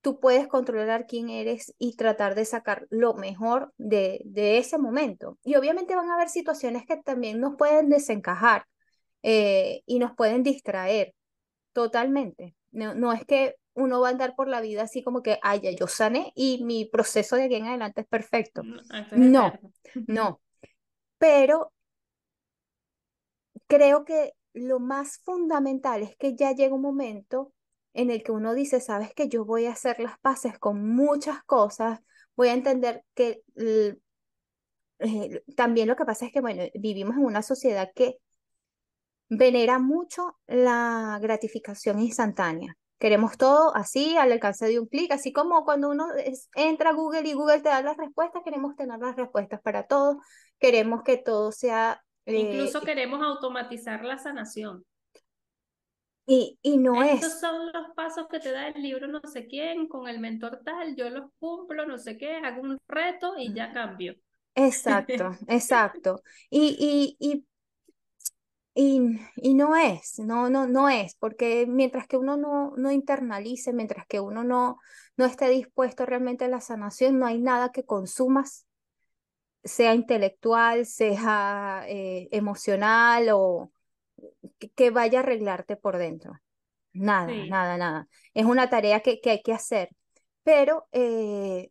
tú 0.00 0.18
puedes 0.18 0.48
controlar 0.48 1.06
quién 1.06 1.30
eres 1.30 1.74
y 1.78 1.94
tratar 1.94 2.34
de 2.34 2.44
sacar 2.44 2.86
lo 2.90 3.14
mejor 3.14 3.72
de, 3.78 4.22
de 4.24 4.58
ese 4.58 4.76
momento. 4.76 5.38
Y 5.44 5.54
obviamente 5.54 5.94
van 5.94 6.10
a 6.10 6.14
haber 6.14 6.28
situaciones 6.28 6.84
que 6.86 6.96
también 6.96 7.38
nos 7.38 7.54
pueden 7.56 7.88
desencajar 7.88 8.66
y 9.22 10.00
nos 10.00 10.16
pueden 10.16 10.42
distraer 10.42 11.14
totalmente. 11.72 12.56
No, 12.72 12.96
no 12.96 13.12
es 13.12 13.24
que 13.24 13.54
uno 13.74 14.00
va 14.00 14.08
a 14.08 14.10
andar 14.10 14.34
por 14.34 14.48
la 14.48 14.60
vida 14.60 14.82
así 14.82 15.02
como 15.02 15.22
que, 15.22 15.38
ay, 15.42 15.60
ya 15.60 15.70
yo 15.70 15.86
sané 15.86 16.32
y 16.34 16.64
mi 16.64 16.84
proceso 16.84 17.36
de 17.36 17.44
aquí 17.44 17.56
en 17.56 17.66
adelante 17.66 18.02
es 18.02 18.06
perfecto. 18.06 18.62
No, 19.12 19.52
no. 20.06 20.40
Pero 21.18 21.72
creo 23.66 24.04
que 24.04 24.32
lo 24.52 24.80
más 24.80 25.18
fundamental 25.18 26.02
es 26.02 26.16
que 26.16 26.34
ya 26.34 26.52
llega 26.52 26.74
un 26.74 26.82
momento 26.82 27.52
en 27.94 28.10
el 28.10 28.22
que 28.22 28.32
uno 28.32 28.54
dice, 28.54 28.80
sabes 28.80 29.14
que 29.14 29.28
yo 29.28 29.44
voy 29.44 29.66
a 29.66 29.72
hacer 29.72 30.00
las 30.00 30.18
paces 30.18 30.58
con 30.58 30.94
muchas 30.94 31.42
cosas, 31.44 32.00
voy 32.36 32.48
a 32.48 32.54
entender 32.54 33.04
que 33.14 33.42
eh, 33.56 33.96
también 35.56 35.88
lo 35.88 35.96
que 35.96 36.04
pasa 36.04 36.26
es 36.26 36.32
que, 36.32 36.40
bueno, 36.40 36.64
vivimos 36.74 37.16
en 37.16 37.24
una 37.24 37.42
sociedad 37.42 37.90
que 37.94 38.18
venera 39.28 39.78
mucho 39.78 40.38
la 40.46 41.18
gratificación 41.20 42.00
instantánea. 42.00 42.76
Queremos 43.02 43.36
todo 43.36 43.74
así, 43.74 44.16
al 44.16 44.30
alcance 44.30 44.64
de 44.64 44.78
un 44.78 44.86
clic, 44.86 45.10
así 45.10 45.32
como 45.32 45.64
cuando 45.64 45.88
uno 45.90 46.06
entra 46.54 46.90
a 46.90 46.92
Google 46.92 47.28
y 47.28 47.32
Google 47.32 47.60
te 47.60 47.68
da 47.68 47.82
las 47.82 47.96
respuestas, 47.96 48.42
queremos 48.44 48.76
tener 48.76 48.96
las 49.00 49.16
respuestas 49.16 49.60
para 49.60 49.88
todo, 49.88 50.20
queremos 50.60 51.02
que 51.02 51.16
todo 51.16 51.50
sea... 51.50 52.00
Incluso 52.26 52.78
eh, 52.78 52.84
queremos 52.84 53.20
automatizar 53.20 54.04
la 54.04 54.18
sanación. 54.18 54.84
Y, 56.26 56.60
y 56.62 56.78
no 56.78 57.02
Estos 57.02 57.40
son 57.40 57.72
los 57.72 57.88
pasos 57.96 58.28
que 58.30 58.38
te 58.38 58.52
da 58.52 58.68
el 58.68 58.80
libro 58.80 59.08
no 59.08 59.20
sé 59.24 59.48
quién, 59.48 59.88
con 59.88 60.06
el 60.06 60.20
mentor 60.20 60.60
tal, 60.64 60.94
yo 60.94 61.10
los 61.10 61.28
cumplo, 61.40 61.84
no 61.84 61.98
sé 61.98 62.16
qué, 62.16 62.36
hago 62.36 62.62
un 62.62 62.78
reto 62.86 63.34
y 63.36 63.52
ya 63.52 63.72
cambio. 63.72 64.14
Exacto, 64.54 65.36
exacto. 65.48 66.22
Y, 66.50 66.76
y, 66.78 67.16
y, 67.18 67.44
y, 68.74 69.54
no 69.54 69.76
es, 69.76 70.18
no, 70.18 70.48
no, 70.48 70.66
no 70.66 70.88
es, 70.88 71.14
porque 71.16 71.66
mientras 71.66 72.06
que 72.06 72.16
uno 72.16 72.36
no, 72.36 72.72
no 72.76 72.90
internalice, 72.90 73.72
mientras 73.72 74.06
que 74.06 74.20
uno 74.20 74.44
no, 74.44 74.78
no 75.16 75.24
esté 75.26 75.48
dispuesto 75.48 76.06
realmente 76.06 76.46
a 76.46 76.48
la 76.48 76.60
sanación, 76.60 77.18
no 77.18 77.26
hay 77.26 77.38
nada 77.38 77.70
que 77.70 77.84
consumas, 77.84 78.66
sea 79.62 79.94
intelectual, 79.94 80.86
sea 80.86 81.84
eh, 81.86 82.28
emocional 82.32 83.28
o, 83.32 83.70
que, 84.74 84.90
vaya 84.90 85.20
a 85.20 85.22
arreglarte 85.22 85.76
por 85.76 85.98
dentro. 85.98 86.32
Nada, 86.94 87.32
nada, 87.48 87.76
nada. 87.78 88.08
Es 88.34 88.44
una 88.44 88.68
tarea 88.68 89.00
que, 89.00 89.20
que 89.20 89.30
hay 89.30 89.42
que 89.42 89.52
hacer. 89.52 89.90
Pero, 90.42 90.88
eh, 90.92 91.70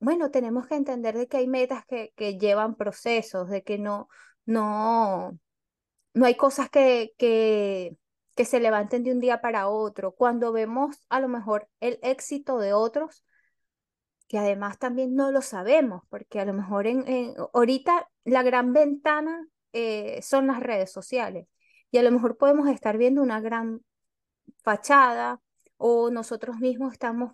bueno, 0.00 0.30
tenemos 0.30 0.66
que 0.66 0.74
entender 0.74 1.16
de 1.16 1.28
que 1.28 1.38
hay 1.38 1.46
metas 1.46 1.84
que, 1.86 2.12
que 2.16 2.38
llevan 2.38 2.74
procesos, 2.74 3.48
de 3.48 3.62
que 3.62 3.78
no, 3.78 4.08
no, 4.44 5.38
no 6.14 6.26
hay 6.26 6.36
cosas 6.36 6.68
que, 6.70 7.12
que, 7.18 7.96
que 8.36 8.44
se 8.44 8.60
levanten 8.60 9.02
de 9.04 9.12
un 9.12 9.20
día 9.20 9.40
para 9.40 9.68
otro. 9.68 10.12
Cuando 10.12 10.52
vemos 10.52 10.96
a 11.08 11.20
lo 11.20 11.28
mejor 11.28 11.68
el 11.80 11.98
éxito 12.02 12.58
de 12.58 12.72
otros, 12.72 13.24
que 14.28 14.38
además 14.38 14.78
también 14.78 15.14
no 15.14 15.30
lo 15.30 15.42
sabemos, 15.42 16.02
porque 16.08 16.40
a 16.40 16.44
lo 16.44 16.54
mejor 16.54 16.86
en, 16.86 17.34
ahorita 17.52 18.08
la 18.24 18.42
gran 18.42 18.72
ventana 18.72 19.46
eh, 19.72 20.20
son 20.22 20.46
las 20.46 20.60
redes 20.60 20.90
sociales 20.90 21.46
y 21.90 21.98
a 21.98 22.02
lo 22.02 22.10
mejor 22.10 22.38
podemos 22.38 22.68
estar 22.68 22.96
viendo 22.98 23.22
una 23.22 23.40
gran 23.40 23.82
fachada 24.62 25.40
o 25.76 26.10
nosotros 26.10 26.56
mismos 26.58 26.92
estamos 26.92 27.32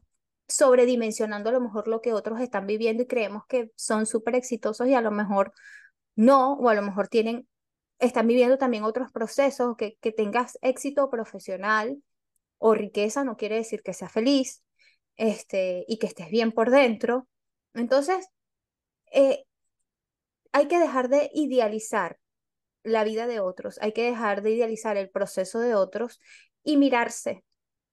sobredimensionando 0.48 1.50
a 1.50 1.52
lo 1.52 1.60
mejor 1.60 1.88
lo 1.88 2.00
que 2.00 2.12
otros 2.12 2.40
están 2.40 2.66
viviendo 2.66 3.02
y 3.02 3.06
creemos 3.06 3.44
que 3.46 3.70
son 3.76 4.06
súper 4.06 4.34
exitosos 4.34 4.88
y 4.88 4.94
a 4.94 5.00
lo 5.00 5.10
mejor 5.10 5.52
no, 6.16 6.54
o 6.54 6.68
a 6.68 6.74
lo 6.74 6.82
mejor 6.82 7.08
tienen, 7.08 7.48
están 7.98 8.26
viviendo 8.26 8.58
también 8.58 8.84
otros 8.84 9.10
procesos, 9.12 9.76
que, 9.76 9.96
que 10.00 10.12
tengas 10.12 10.58
éxito 10.62 11.10
profesional 11.10 12.02
o 12.58 12.74
riqueza 12.74 13.24
no 13.24 13.36
quiere 13.36 13.56
decir 13.56 13.82
que 13.82 13.94
seas 13.94 14.12
feliz 14.12 14.62
este, 15.16 15.84
y 15.88 15.98
que 15.98 16.06
estés 16.06 16.30
bien 16.30 16.52
por 16.52 16.70
dentro. 16.70 17.28
Entonces, 17.74 18.28
eh, 19.12 19.44
hay 20.52 20.68
que 20.68 20.78
dejar 20.78 21.08
de 21.08 21.30
idealizar 21.34 22.18
la 22.82 23.04
vida 23.04 23.26
de 23.26 23.40
otros, 23.40 23.78
hay 23.80 23.92
que 23.92 24.04
dejar 24.04 24.42
de 24.42 24.52
idealizar 24.52 24.96
el 24.96 25.10
proceso 25.10 25.60
de 25.60 25.74
otros 25.74 26.20
y 26.62 26.76
mirarse 26.76 27.44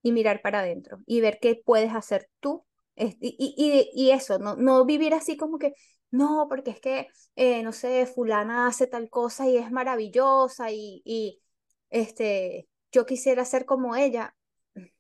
y 0.01 0.11
mirar 0.11 0.41
para 0.41 0.59
adentro 0.59 0.99
y 1.05 1.21
ver 1.21 1.39
qué 1.41 1.61
puedes 1.63 1.93
hacer 1.93 2.29
tú. 2.39 2.65
Y, 2.95 3.17
y, 3.19 3.89
y 3.93 4.11
eso, 4.11 4.39
no, 4.39 4.55
no 4.55 4.85
vivir 4.85 5.13
así 5.13 5.35
como 5.35 5.57
que, 5.59 5.73
no, 6.15 6.47
porque 6.49 6.71
es 6.71 6.79
que, 6.81 7.09
eh, 7.35 7.63
no 7.63 7.71
sé, 7.73 8.05
fulana 8.07 8.67
hace 8.67 8.87
tal 8.87 9.09
cosa 9.09 9.47
y 9.47 9.57
es 9.57 9.71
maravillosa 9.71 10.71
y, 10.71 11.01
y 11.05 11.41
este, 11.89 12.67
yo 12.91 13.05
quisiera 13.05 13.45
ser 13.45 13.65
como 13.65 13.95
ella. 13.95 14.35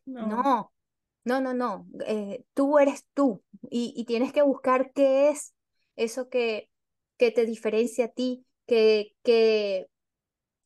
No, 0.05 0.71
no, 1.25 1.41
no, 1.41 1.53
no. 1.53 1.87
Eh, 2.07 2.45
tú 2.53 2.79
eres 2.79 3.05
tú 3.13 3.43
y, 3.69 3.93
y 3.95 4.05
tienes 4.05 4.33
que 4.33 4.41
buscar 4.43 4.91
qué 4.93 5.29
es 5.29 5.55
eso 5.95 6.29
que, 6.29 6.69
que 7.17 7.31
te 7.31 7.45
diferencia 7.45 8.05
a 8.05 8.09
ti, 8.09 8.45
que, 8.67 9.15
que, 9.23 9.87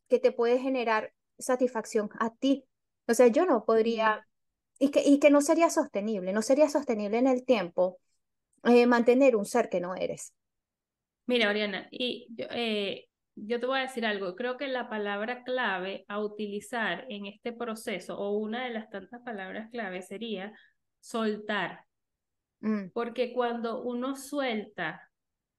que 0.09 0.19
te 0.19 0.31
puede 0.31 0.59
generar 0.59 1.13
satisfacción 1.37 2.09
a 2.19 2.33
ti. 2.35 2.65
O 3.07 3.13
sea, 3.13 3.27
yo 3.27 3.45
no 3.45 3.65
podría, 3.65 4.27
y 4.79 4.91
que, 4.91 5.01
y 5.05 5.19
que 5.19 5.29
no 5.31 5.41
sería 5.41 5.69
sostenible, 5.69 6.33
no 6.33 6.41
sería 6.41 6.69
sostenible 6.69 7.17
en 7.19 7.27
el 7.27 7.45
tiempo 7.45 7.99
eh, 8.63 8.85
mantener 8.87 9.35
un 9.35 9.45
ser 9.45 9.69
que 9.69 9.81
no 9.81 9.95
eres. 9.95 10.33
Mira, 11.29 11.47
Oriana, 11.47 11.87
y 11.91 12.25
yo, 12.31 12.47
eh, 12.49 13.07
yo 13.35 13.59
te 13.59 13.67
voy 13.67 13.77
a 13.77 13.83
decir 13.83 14.03
algo, 14.03 14.35
creo 14.35 14.57
que 14.57 14.67
la 14.67 14.89
palabra 14.89 15.43
clave 15.43 16.03
a 16.07 16.17
utilizar 16.17 17.05
en 17.07 17.27
este 17.27 17.53
proceso, 17.53 18.17
o 18.17 18.31
una 18.39 18.63
de 18.63 18.71
las 18.71 18.89
tantas 18.89 19.21
palabras 19.21 19.69
clave, 19.69 20.01
sería 20.01 20.51
soltar. 20.99 21.81
Mm. 22.61 22.89
Porque 22.95 23.31
cuando 23.31 23.83
uno 23.83 24.15
suelta 24.15 25.07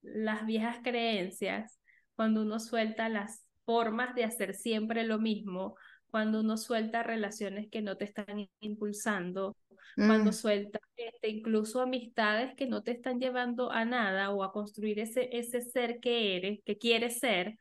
las 0.03 0.45
viejas 0.45 0.79
creencias, 0.83 1.79
cuando 2.17 2.43
uno 2.43 2.59
suelta 2.59 3.09
las 3.09 3.47
formas 3.65 4.17
de 4.17 4.25
hacer 4.25 4.55
siempre 4.55 5.05
lo 5.05 5.21
mismo, 5.21 5.77
cuando 6.11 6.41
uno 6.41 6.57
suelta 6.57 7.05
relaciones 7.05 7.69
que 7.71 7.81
no 7.81 7.97
te 7.97 8.07
están 8.07 8.49
impulsando, 8.59 9.57
cuando 9.97 10.31
mm. 10.31 10.35
suelta 10.35 10.81
este, 10.97 11.29
incluso 11.29 11.81
amistades 11.81 12.55
que 12.55 12.67
no 12.67 12.83
te 12.83 12.93
están 12.93 13.21
llevando 13.21 13.71
a 13.71 13.85
nada 13.85 14.31
o 14.31 14.43
a 14.43 14.53
construir 14.53 14.99
ese, 15.01 15.29
ese 15.33 15.61
ser 15.61 16.01
que 16.01 16.37
eres, 16.37 16.61
que 16.65 16.79
quieres 16.79 17.19
ser, 17.19 17.59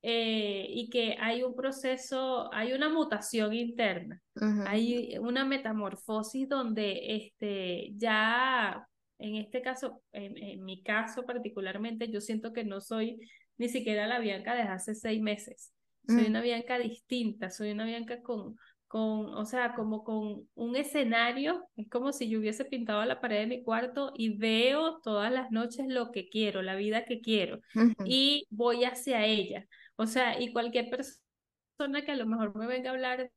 eh, 0.00 0.66
y 0.70 0.90
que 0.90 1.16
hay 1.20 1.42
un 1.42 1.56
proceso, 1.56 2.52
hay 2.54 2.72
una 2.72 2.88
mutación 2.88 3.52
interna, 3.52 4.22
hay 4.66 5.18
una 5.18 5.44
metamorfosis 5.44 6.48
donde 6.48 7.16
este, 7.16 7.90
ya, 7.96 8.86
en 9.18 9.34
este 9.34 9.60
caso, 9.60 10.00
en, 10.12 10.64
mi 10.64 10.84
caso 10.84 11.26
particularmente, 11.26 12.08
yo 12.12 12.20
siento 12.20 12.52
que 12.52 12.62
no 12.62 12.80
soy 12.80 13.18
ni 13.56 13.68
siquiera 13.68 14.06
la 14.06 14.20
Bianca 14.20 14.54
desde 14.54 14.70
hace 14.70 14.94
seis 14.94 15.20
meses. 15.20 15.72
Soy 16.06 16.22
mm. 16.22 16.26
una 16.26 16.42
Bianca 16.42 16.78
distinta, 16.78 17.50
soy 17.50 17.72
una 17.72 17.84
Bianca 17.84 18.22
con, 18.22 18.56
con, 18.88 19.34
o 19.34 19.44
sea, 19.44 19.74
como 19.74 20.02
con 20.02 20.48
un 20.54 20.76
escenario, 20.76 21.68
es 21.76 21.88
como 21.88 22.12
si 22.12 22.28
yo 22.28 22.38
hubiese 22.40 22.64
pintado 22.64 23.04
la 23.04 23.20
pared 23.20 23.40
de 23.40 23.46
mi 23.46 23.62
cuarto 23.62 24.12
y 24.16 24.36
veo 24.36 25.00
todas 25.02 25.30
las 25.30 25.50
noches 25.50 25.86
lo 25.88 26.10
que 26.10 26.28
quiero, 26.28 26.62
la 26.62 26.74
vida 26.74 27.04
que 27.04 27.20
quiero, 27.20 27.60
y 28.04 28.46
voy 28.50 28.84
hacia 28.84 29.24
ella. 29.26 29.66
O 29.96 30.06
sea, 30.06 30.40
y 30.40 30.52
cualquier 30.52 30.90
persona 30.90 32.04
que 32.04 32.12
a 32.12 32.16
lo 32.16 32.26
mejor 32.26 32.56
me 32.56 32.66
venga 32.66 32.90
a 32.90 32.94
hablar 32.94 33.30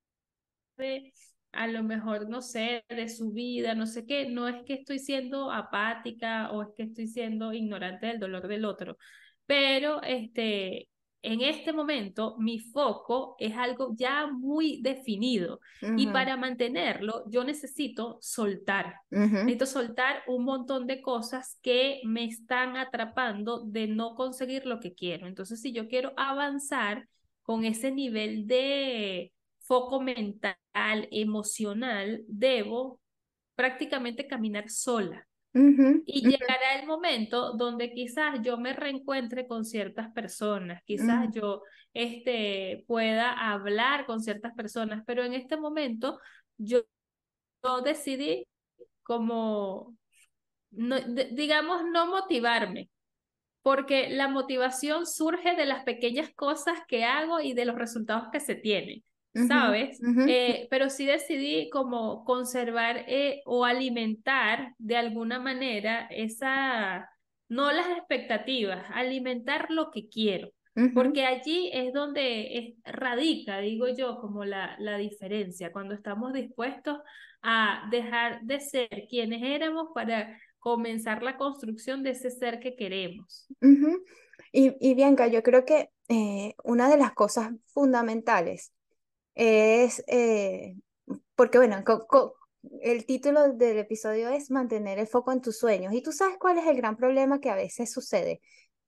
de, 0.78 1.14
a 1.52 1.68
lo 1.68 1.84
mejor, 1.84 2.30
no 2.30 2.42
sé, 2.42 2.86
de 2.90 3.10
su 3.10 3.32
vida, 3.32 3.76
no 3.76 3.86
sé 3.88 4.06
qué, 4.06 4.30
no 4.30 4.48
es 4.48 4.64
que 4.66 4.76
estoy 4.76 5.00
siendo 5.00 5.52
apática 5.52 6.52
o 6.52 6.62
es 6.64 6.70
que 6.76 6.84
estoy 6.84 7.08
siendo 7.08 7.54
ignorante 7.54 8.08
del 8.08 8.20
dolor 8.20 8.48
del 8.48 8.66
otro, 8.66 8.98
pero 9.46 10.02
este, 10.04 10.88
en 11.24 11.42
este 11.42 11.72
momento 11.72 12.36
mi 12.40 12.60
foco 12.60 13.36
es 13.40 13.56
algo 13.56 13.94
ya 13.96 14.28
muy 14.28 14.82
definido 14.82 15.60
y 15.98 16.08
para 16.08 16.36
mantenerlo 16.36 17.24
yo 17.30 17.44
necesito 17.44 18.18
soltar. 18.22 18.96
Necesito 19.10 19.66
soltar 19.66 20.24
un 20.28 20.46
montón 20.46 20.88
de 20.88 21.02
cosas 21.02 21.60
que 21.62 22.02
me 22.06 22.26
están 22.26 22.76
atrapando 22.78 23.64
de 23.66 23.88
no 23.88 24.16
conseguir 24.16 24.66
lo 24.66 24.80
que 24.80 24.94
quiero. 24.94 25.28
Entonces, 25.28 25.62
si 25.62 25.72
yo 25.72 25.88
quiero 25.88 26.14
avanzar 26.18 27.08
con 27.44 27.66
ese 27.66 27.92
nivel 27.92 28.48
de 28.48 29.32
foco 29.60 30.02
mental, 30.02 30.58
emocional, 30.74 32.24
debo 32.28 33.00
prácticamente 33.56 34.28
caminar 34.28 34.70
sola 34.70 35.28
y 35.54 36.22
llegará 36.22 36.80
el 36.80 36.88
momento 36.88 37.54
donde 37.54 37.92
quizás 37.92 38.40
yo 38.42 38.58
me 38.58 38.74
reencuentre 38.74 39.48
con 39.48 39.66
ciertas 39.66 40.12
personas, 40.14 40.82
quizás 40.86 41.30
yo 41.34 41.62
este, 41.94 42.86
pueda 42.88 43.32
hablar 43.32 44.06
con 44.06 44.22
ciertas 44.22 44.54
personas, 44.54 45.04
pero 45.06 45.24
en 45.24 45.34
este 45.34 45.58
momento 45.58 46.20
yo, 46.58 46.84
decidí 47.84 48.48
como, 49.04 49.96
no, 50.72 51.00
digamos, 51.32 51.84
no 51.92 52.08
motivarme, 52.08 52.90
porque 53.62 54.10
la 54.10 54.28
motivación 54.30 55.06
surge 55.06 55.56
de 55.56 55.66
las 55.66 55.84
pequeñas 55.84 56.34
cosas 56.34 56.80
que 56.88 57.04
hago 57.04 57.40
y 57.42 57.54
de 57.54 57.66
los 57.66 57.76
resultados 57.76 58.30
que 58.32 58.40
se 58.40 58.56
tienen. 58.56 59.04
¿Sabes? 59.34 60.00
Eh, 60.28 60.68
pero 60.70 60.90
sí 60.90 61.06
decidí 61.06 61.70
como 61.70 62.24
conservar 62.26 63.06
eh, 63.08 63.42
o 63.46 63.66
alimentar 63.66 64.74
de 64.78 64.98
alguna 64.98 65.40
manera 65.40 66.08
esa, 66.10 67.10
no 67.48 67.72
las 67.72 67.90
expectativas, 67.98 68.84
alimentar 68.94 69.68
lo 69.70 69.92
que 69.92 70.10
quiero. 70.10 70.52
Porque 70.94 71.26
allí 71.26 71.70
es 71.74 71.92
donde 71.92 72.78
radica, 72.86 73.60
digo 73.60 73.90
yo, 73.90 74.22
como 74.22 74.46
la, 74.46 74.78
la 74.80 74.98
diferencia, 74.98 75.74
cuando 75.74 75.94
estamos 75.94 76.32
dispuestos 76.32 76.98
a 77.42 77.90
dejar 77.92 78.42
de 78.44 78.62
ser 78.62 78.90
quienes 79.10 79.44
éramos 79.44 79.90
para 79.94 80.40
comenzar 80.60 81.24
la 81.24 81.38
construcción 81.38 82.04
de 82.04 82.12
ese 82.12 82.32
ser 82.32 82.62
que 82.62 82.78
queremos. 82.78 83.48
y, 84.54 84.76
y, 84.80 84.94
Bianca, 84.94 85.28
yo 85.28 85.44
creo 85.44 85.66
que 85.66 85.90
eh, 86.08 86.56
una 86.64 86.90
de 86.90 86.98
las 86.98 87.12
cosas 87.12 87.52
fundamentales 87.74 88.72
es, 89.42 90.04
eh, 90.08 90.76
porque 91.36 91.58
bueno, 91.58 91.84
el 92.82 93.06
título 93.06 93.54
del 93.54 93.80
episodio 93.80 94.30
es 94.30 94.52
mantener 94.52 95.00
el 95.00 95.08
foco 95.08 95.32
en 95.32 95.42
tus 95.42 95.58
sueños. 95.58 95.94
Y 95.94 96.04
tú 96.04 96.12
sabes 96.12 96.38
cuál 96.38 96.60
es 96.60 96.68
el 96.68 96.78
gran 96.78 96.96
problema 96.96 97.40
que 97.40 97.50
a 97.50 97.56
veces 97.56 97.92
sucede, 97.92 98.40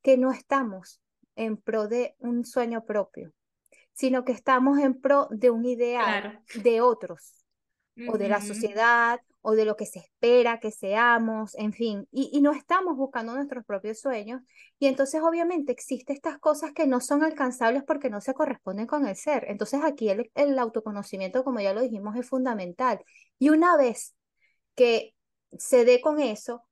que 0.03 0.15
no 0.15 0.31
estamos 0.31 1.01
en 1.35 1.57
pro 1.57 1.87
de 1.87 2.15
un 2.19 2.45
sueño 2.45 2.85
propio, 2.85 3.33
sino 3.93 4.23
que 4.23 4.31
estamos 4.31 4.77
en 4.77 5.01
pro 5.01 5.27
de 5.31 5.49
un 5.49 5.65
ideal 5.65 6.43
de 6.53 6.81
otros, 6.81 7.43
o 8.07 8.17
de 8.17 8.29
la 8.29 8.41
sociedad, 8.41 9.19
o 9.43 9.53
de 9.55 9.65
lo 9.65 9.75
que 9.75 9.85
se 9.85 9.99
espera 9.99 10.59
que 10.59 10.71
seamos, 10.71 11.53
en 11.55 11.73
fin, 11.73 12.07
y, 12.11 12.39
no 12.41 12.53
estamos 12.53 12.95
buscando 12.97 13.35
nuestros 13.35 13.65
propios 13.65 13.99
sueños. 13.99 14.41
Y 14.79 14.87
entonces 14.87 15.21
obviamente 15.21 15.71
existen 15.73 16.15
estas 16.15 16.39
cosas 16.39 16.71
que 16.73 16.87
no 16.87 17.01
son 17.01 17.23
alcanzables 17.23 17.83
porque 17.83 18.09
no 18.09 18.21
se 18.21 18.33
corresponden 18.33 18.87
con 18.87 19.05
el 19.05 19.17
ser. 19.17 19.45
Entonces 19.49 19.81
aquí 19.83 20.09
el, 20.09 20.31
el 20.35 20.57
autoconocimiento, 20.59 21.43
como 21.43 21.59
ya 21.59 21.73
lo 21.73 21.81
dijimos, 21.81 22.15
es 22.15 22.27
fundamental. 22.27 22.99
Y 23.37 23.49
una 23.49 23.75
vez 23.77 24.15
que 24.75 25.13
se 25.57 25.83
dé 25.85 25.99
con 26.01 26.19
eso, 26.21 26.63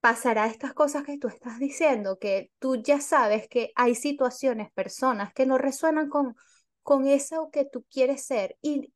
pasará 0.00 0.46
estas 0.46 0.72
cosas 0.72 1.04
que 1.04 1.18
tú 1.18 1.26
estás 1.28 1.58
diciendo, 1.58 2.18
que 2.18 2.52
tú 2.60 2.76
ya 2.76 3.00
sabes 3.00 3.48
que 3.48 3.72
hay 3.74 3.96
situaciones, 3.96 4.70
personas 4.72 5.32
que 5.34 5.46
no 5.46 5.58
resuenan 5.58 6.08
con, 6.08 6.36
con 6.82 7.08
eso 7.08 7.50
que 7.50 7.64
tú 7.64 7.84
quieres 7.90 8.24
ser. 8.24 8.56
Y 8.62 8.92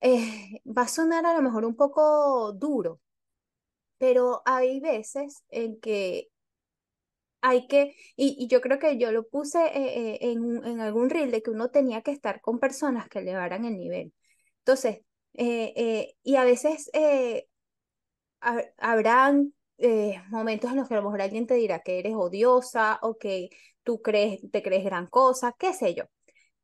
eh, 0.00 0.60
va 0.66 0.82
a 0.82 0.88
sonar 0.88 1.26
a 1.26 1.34
lo 1.34 1.42
mejor 1.42 1.64
un 1.64 1.76
poco 1.76 2.52
duro, 2.52 3.00
pero 3.98 4.42
hay 4.44 4.80
veces 4.80 5.44
en 5.50 5.80
que 5.80 6.30
hay 7.40 7.66
que, 7.68 7.94
y, 8.16 8.48
yo 8.48 8.60
creo 8.60 8.78
que 8.78 8.98
yo 8.98 9.12
lo 9.12 9.28
puse 9.28 9.58
eh, 9.66 10.14
eh, 10.14 10.32
en, 10.32 10.80
algún 10.80 11.10
reel 11.10 11.30
de 11.30 11.42
que 11.42 11.50
uno 11.50 11.70
tenía 11.70 12.02
que 12.02 12.10
estar 12.10 12.40
con 12.40 12.58
personas 12.58 13.08
que 13.08 13.20
elevaran 13.20 13.64
el 13.64 13.76
nivel. 13.76 14.12
Entonces, 14.58 15.02
y 15.34 16.36
a 16.36 16.44
veces 16.44 16.90
habrán 18.78 19.52
momentos 20.30 20.70
en 20.70 20.76
los 20.76 20.88
que 20.88 20.94
a 20.94 20.98
lo 20.98 21.04
mejor 21.04 21.22
alguien 21.22 21.46
te 21.46 21.54
dirá 21.54 21.80
que 21.80 21.98
eres 21.98 22.14
odiosa 22.14 22.98
o 23.02 23.18
que 23.18 23.50
tú 23.82 24.02
crees, 24.02 24.40
te 24.50 24.62
crees 24.62 24.84
gran 24.84 25.06
cosa, 25.06 25.54
qué 25.58 25.72
sé 25.72 25.94
yo. 25.94 26.04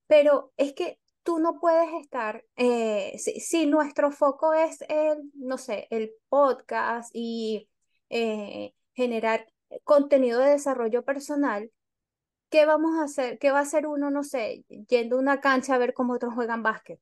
Pero 0.06 0.52
es 0.56 0.74
que 0.74 0.98
tú 1.22 1.38
no 1.38 1.60
puedes 1.60 1.88
estar, 2.00 2.44
eh, 2.56 3.16
si, 3.18 3.66
nuestro 3.66 4.10
foco 4.10 4.54
es 4.54 4.82
el, 4.88 5.30
no 5.34 5.58
sé, 5.58 5.86
el 5.90 6.12
podcast 6.28 7.10
y 7.12 7.68
eh, 8.10 8.74
generar 8.94 9.46
contenido 9.84 10.40
de 10.40 10.50
desarrollo 10.50 11.04
personal, 11.04 11.70
¿qué 12.50 12.66
vamos 12.66 12.98
a 12.98 13.04
hacer? 13.04 13.38
¿Qué 13.38 13.50
va 13.50 13.60
a 13.60 13.62
hacer 13.62 13.86
uno, 13.86 14.10
no 14.10 14.24
sé, 14.24 14.64
yendo 14.88 15.16
a 15.16 15.20
una 15.20 15.40
cancha 15.40 15.74
a 15.74 15.78
ver 15.78 15.94
cómo 15.94 16.14
otros 16.14 16.34
juegan 16.34 16.62
básquet? 16.62 17.00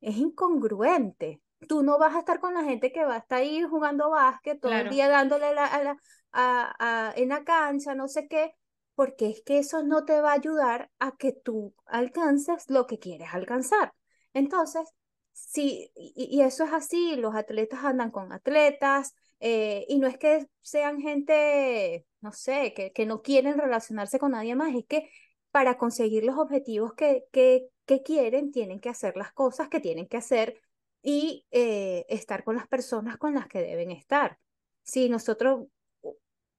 Es 0.00 0.16
incongruente. 0.16 1.40
Tú 1.68 1.82
no 1.82 1.98
vas 1.98 2.14
a 2.14 2.20
estar 2.20 2.38
con 2.38 2.54
la 2.54 2.64
gente 2.64 2.92
que 2.92 3.04
va 3.04 3.14
a 3.14 3.18
estar 3.18 3.38
ahí 3.38 3.62
jugando 3.62 4.10
básquet 4.10 4.60
todo 4.60 4.72
el 4.72 4.90
día 4.90 5.08
dándole 5.08 5.46
a 5.46 5.96
a, 6.36 7.12
en 7.16 7.30
la 7.30 7.44
cancha, 7.44 7.94
no 7.94 8.08
sé 8.08 8.28
qué, 8.28 8.54
porque 8.96 9.28
es 9.30 9.42
que 9.42 9.58
eso 9.58 9.84
no 9.84 10.04
te 10.04 10.20
va 10.20 10.32
a 10.32 10.34
ayudar 10.34 10.90
a 10.98 11.16
que 11.16 11.32
tú 11.32 11.74
alcances 11.86 12.68
lo 12.68 12.86
que 12.86 12.98
quieres 12.98 13.28
alcanzar. 13.32 13.94
Entonces, 14.32 14.88
sí, 15.32 15.92
y, 15.94 16.40
eso 16.40 16.64
es 16.64 16.72
así, 16.72 17.14
los 17.16 17.36
atletas 17.36 17.84
andan 17.84 18.10
con 18.10 18.32
atletas, 18.32 19.14
eh, 19.38 19.84
y 19.88 19.98
no 19.98 20.08
es 20.08 20.18
que 20.18 20.48
sean 20.62 21.00
gente, 21.00 22.06
no 22.20 22.32
sé, 22.32 22.72
que, 22.74 22.92
que, 22.92 23.06
no 23.06 23.22
quieren 23.22 23.58
relacionarse 23.58 24.18
con 24.18 24.32
nadie 24.32 24.56
más, 24.56 24.74
es 24.74 24.86
que 24.86 25.10
para 25.50 25.78
conseguir 25.78 26.24
los 26.24 26.38
objetivos 26.38 26.94
que, 26.94 27.24
que, 27.32 27.70
quieren, 28.04 28.50
tienen 28.52 28.80
que 28.80 28.88
hacer 28.88 29.16
las 29.16 29.32
cosas 29.32 29.68
que 29.68 29.80
tienen 29.80 30.06
que 30.06 30.16
hacer 30.16 30.60
y 31.02 31.46
eh, 31.50 32.04
estar 32.08 32.44
con 32.44 32.56
las 32.56 32.66
personas 32.66 33.16
con 33.16 33.34
las 33.34 33.46
que 33.46 33.60
deben 33.60 33.90
estar. 33.90 34.38
Si 34.82 35.08
nosotros 35.08 35.68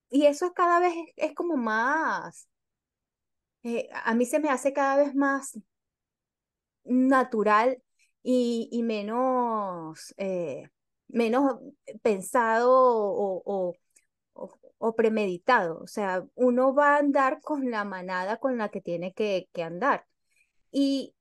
y 0.10 0.26
eso 0.26 0.54
cada 0.54 0.80
vez 0.80 0.93
es, 1.15 1.34
como 1.34 1.58
más, 1.58 2.48
eh, 3.63 3.89
a 3.93 4.13
mí 4.15 4.26
se 4.26 4.39
me 4.39 4.50
hace 4.50 4.74
cada 4.74 4.98
vez 4.98 5.15
más 5.15 5.60
natural 6.84 7.82
y, 8.24 8.82
menos, 8.84 10.13
eh, 10.17 10.70
menos 11.08 11.60
pensado 12.02 12.72
o, 12.72 13.74
o, 14.80 14.96
premeditado. 14.96 15.80
O 15.82 15.88
sea, 15.88 16.26
uno 16.36 16.74
va 16.76 16.96
a 16.96 17.00
andar 17.00 17.41
con 17.41 17.72
la 17.72 17.84
manada 17.86 18.38
con 18.38 18.58
la 18.58 18.70
que 18.70 18.82
tiene 18.82 19.13
que, 19.13 19.50
que 19.54 19.63
andar. 19.63 20.06
Y, 20.72 21.15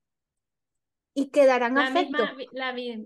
y 1.19 1.31
quedarán 1.31 1.73
la 1.73 1.89
Misma, 1.89 2.35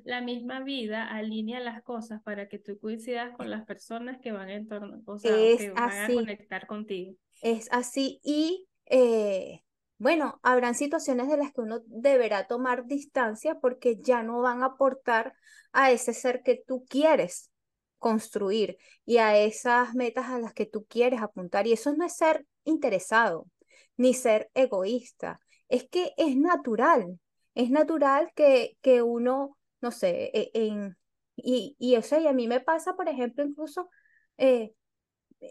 la, 0.03 0.21
misma 0.21 0.59
vida 0.59 1.07
alinea 1.07 1.61
las 1.61 1.81
cosas 1.81 2.21
para 2.21 2.49
que 2.49 2.59
tú 2.59 2.77
coincidas 2.77 3.33
con 3.37 3.49
las 3.49 3.65
personas 3.65 4.19
que 4.19 4.33
van 4.33 4.49
en 4.49 4.67
torno, 4.67 5.01
o 5.05 5.17
sea, 5.17 5.31
que 5.31 5.71
van 5.71 5.89
a 5.89 6.13
conectar 6.13 6.67
contigo. 6.67 7.15
Es 7.41 7.69
así 7.71 8.19
y 8.21 8.67
eh, 8.87 9.63
bueno, 9.97 10.41
habrán 10.43 10.75
situaciones 10.75 11.29
de 11.29 11.37
las 11.37 11.53
que 11.53 11.61
uno 11.61 11.83
deberá 11.85 12.47
tomar 12.47 12.85
distancia 12.85 13.61
porque 13.61 14.01
ya 14.01 14.23
no 14.23 14.41
van 14.41 14.61
a 14.61 14.65
aportar 14.65 15.33
a 15.71 15.91
ese 15.91 16.13
ser 16.13 16.43
que 16.43 16.61
tú 16.67 16.83
quieres 16.89 17.49
construir 17.97 18.77
y 19.05 19.19
a 19.19 19.37
esas 19.37 19.93
metas 19.95 20.25
a 20.25 20.37
las 20.37 20.53
que 20.53 20.65
tú 20.65 20.85
quieres 20.89 21.21
apuntar. 21.21 21.65
Y 21.65 21.71
eso 21.71 21.95
no 21.95 22.03
es 22.03 22.17
ser 22.17 22.45
interesado, 22.65 23.47
ni 23.95 24.13
ser 24.13 24.49
egoísta. 24.53 25.39
Es 25.69 25.87
que 25.87 26.11
es 26.17 26.35
natural, 26.35 27.17
es 27.55 27.69
natural 27.69 28.31
que, 28.35 28.77
que 28.81 29.01
uno, 29.01 29.57
no 29.81 29.91
sé, 29.91 30.31
e, 30.33 30.51
en, 30.53 30.97
y, 31.35 31.75
y 31.79 31.95
eso 31.95 32.19
y 32.19 32.27
a 32.27 32.33
mí 32.33 32.47
me 32.47 32.59
pasa, 32.61 32.95
por 32.95 33.09
ejemplo, 33.09 33.43
incluso 33.43 33.89
eh, 34.37 34.73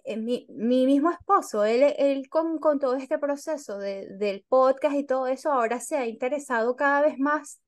eh, 0.05 0.17
mi, 0.17 0.47
mi, 0.51 0.87
mismo 0.87 1.11
esposo, 1.11 1.65
él, 1.65 1.95
él 1.99 2.29
con, 2.29 2.59
con 2.59 2.79
todo 2.79 2.95
este 2.97 3.19
proceso 3.19 3.79
de, 3.79 4.07
del 4.19 4.45
podcast 4.49 4.97
y 4.97 5.05
todo 5.05 5.27
eso, 5.27 5.53
ahora 5.53 5.81
se 5.81 5.97
ha 5.97 6.07
interesado 6.07 6.77
cada 6.77 7.03
vez 7.03 7.19
más 7.19 7.61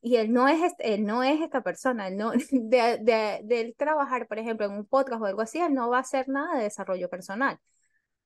y 0.00 0.16
él 0.16 0.32
no 0.32 0.48
es, 0.48 0.72
él 0.80 1.04
no 1.06 1.22
es 1.22 1.40
esta 1.40 1.62
persona, 1.62 2.08
él 2.08 2.16
no, 2.16 2.32
de, 2.52 2.98
de, 3.00 3.40
de, 3.44 3.74
trabajar, 3.76 4.28
por 4.28 4.38
ejemplo, 4.38 4.66
en 4.66 4.72
un 4.72 4.86
podcast 4.86 5.22
o 5.22 5.26
algo 5.26 5.40
así, 5.40 5.58
él 5.60 5.74
no 5.74 5.88
va 5.90 5.98
a 5.98 6.00
hacer 6.00 6.28
nada 6.28 6.56
de 6.58 6.64
desarrollo 6.64 7.08
personal, 7.08 7.58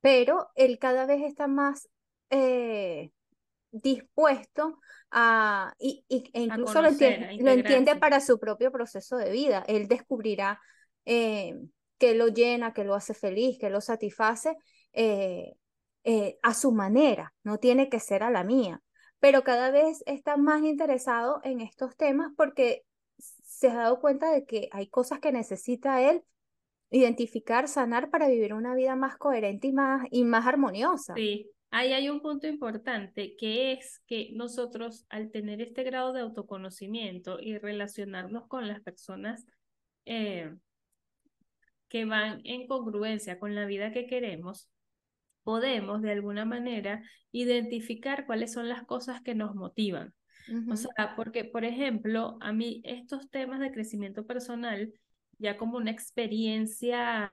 pero 0.01 0.49
él 0.57 0.79
cada 0.79 1.07
vez 1.07 1.23
está 1.23 1.47
más 1.47 1.89
eh, 2.31 3.13
dispuesto 3.71 4.81
a, 5.11 5.75
y, 5.79 6.05
y 6.09 6.31
e 6.33 6.43
incluso 6.43 6.83
lo, 6.83 6.89
entiende, 6.89 7.37
lo 7.41 7.51
entiende 7.51 7.97
para 7.97 8.21
su 8.21 8.39
propio 8.39 8.71
proceso 8.71 9.17
de 9.17 9.31
vida, 9.31 9.65
él 9.67 9.89
descubrirá 9.89 10.61
eh, 11.05 11.55
que 11.99 12.15
lo 12.15 12.29
llena, 12.29 12.73
que 12.73 12.85
lo 12.85 12.95
hace 12.95 13.15
feliz, 13.15 13.59
que 13.59 13.71
lo 13.71 13.81
satisface 13.81 14.57
eh, 14.93 15.55
a 16.43 16.55
su 16.55 16.73
manera, 16.73 17.35
no 17.43 17.59
tiene 17.59 17.89
que 17.89 18.01
ser 18.01 18.23
a 18.23 18.31
la 18.31 18.45
mía. 18.45 18.83
Pero 19.21 19.43
cada 19.43 19.71
vez 19.71 20.03
está 20.07 20.37
más 20.37 20.63
interesado 20.63 21.41
en 21.43 21.61
estos 21.61 21.97
temas 21.97 22.33
porque 22.37 22.85
se 23.19 23.69
ha 23.69 23.75
dado 23.75 24.01
cuenta 24.01 24.31
de 24.31 24.45
que 24.45 24.69
hay 24.73 24.89
cosas 24.89 25.19
que 25.19 25.33
necesita 25.33 26.01
él 26.01 26.23
identificar, 26.91 27.69
sanar 27.69 28.11
para 28.11 28.29
vivir 28.29 28.55
una 28.55 28.75
vida 28.75 28.97
más 28.97 29.17
coherente 29.17 29.67
y 29.69 29.73
más, 29.73 30.07
y 30.11 30.25
más 30.25 30.47
armoniosa. 30.47 31.15
Sí, 31.15 31.51
ahí 31.71 31.93
hay 31.93 32.09
un 32.09 32.21
punto 32.21 32.47
importante 32.47 33.37
que 33.37 33.73
es 33.73 34.01
que 34.07 34.31
nosotros 34.35 35.07
al 35.09 35.31
tener 35.31 35.61
este 35.61 35.83
grado 35.83 36.13
de 36.13 36.21
autoconocimiento 36.21 37.41
y 37.41 37.59
relacionarnos 37.59 38.47
con 38.49 38.69
las 38.69 38.81
personas 38.81 39.47
eh, 40.07 40.55
que 41.89 42.05
van 42.05 42.41
en 42.45 42.67
congruencia 42.67 43.39
con 43.39 43.55
la 43.55 43.67
vida 43.67 43.93
que 43.93 44.07
queremos, 44.07 44.71
podemos 45.43 46.03
de 46.03 46.13
alguna 46.13 46.45
manera 46.45 47.03
identificar 47.33 48.27
cuáles 48.27 48.53
son 48.53 48.69
las 48.69 48.85
cosas 48.85 49.23
que 49.23 49.35
nos 49.35 49.55
motivan. 49.55 50.15
O 50.71 50.77
sea, 50.77 51.15
porque, 51.15 51.45
por 51.45 51.65
ejemplo, 51.67 52.39
a 52.41 52.53
mí 52.55 52.81
estos 52.85 53.29
temas 53.29 53.61
de 53.61 53.71
crecimiento 53.71 54.27
personal, 54.27 54.93
ya 55.39 55.57
como 55.57 55.77
una 55.79 55.91
experiencia 55.91 57.31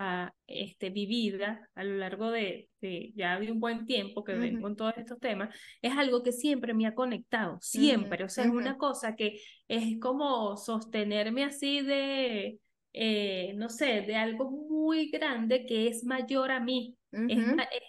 este, 0.47 0.89
vivida 0.89 1.69
a 1.75 1.83
lo 1.83 1.95
largo 1.97 2.31
de, 2.31 2.69
ya 3.15 3.39
de 3.39 3.51
un 3.51 3.59
buen 3.59 3.85
tiempo 3.85 4.23
que 4.23 4.33
vengo 4.33 4.61
con 4.61 4.75
todos 4.75 4.93
estos 4.97 5.19
temas, 5.19 5.55
es 5.81 5.93
algo 5.97 6.23
que 6.23 6.31
siempre 6.31 6.73
me 6.73 6.87
ha 6.87 6.93
conectado, 6.93 7.57
siempre. 7.61 8.23
O 8.23 8.29
sea, 8.29 8.45
es 8.45 8.51
una 8.51 8.77
cosa 8.77 9.15
que 9.15 9.39
es 9.67 9.99
como 9.99 10.55
sostenerme 10.57 11.43
así 11.43 11.81
de, 11.81 12.59
eh, 12.93 13.53
no 13.55 13.69
sé, 13.69 14.01
de 14.01 14.15
algo 14.15 14.49
muy 14.51 15.09
grande 15.09 15.65
que 15.65 15.87
es 15.87 16.03
mayor 16.03 16.51
a 16.51 16.59
mí 16.59 16.95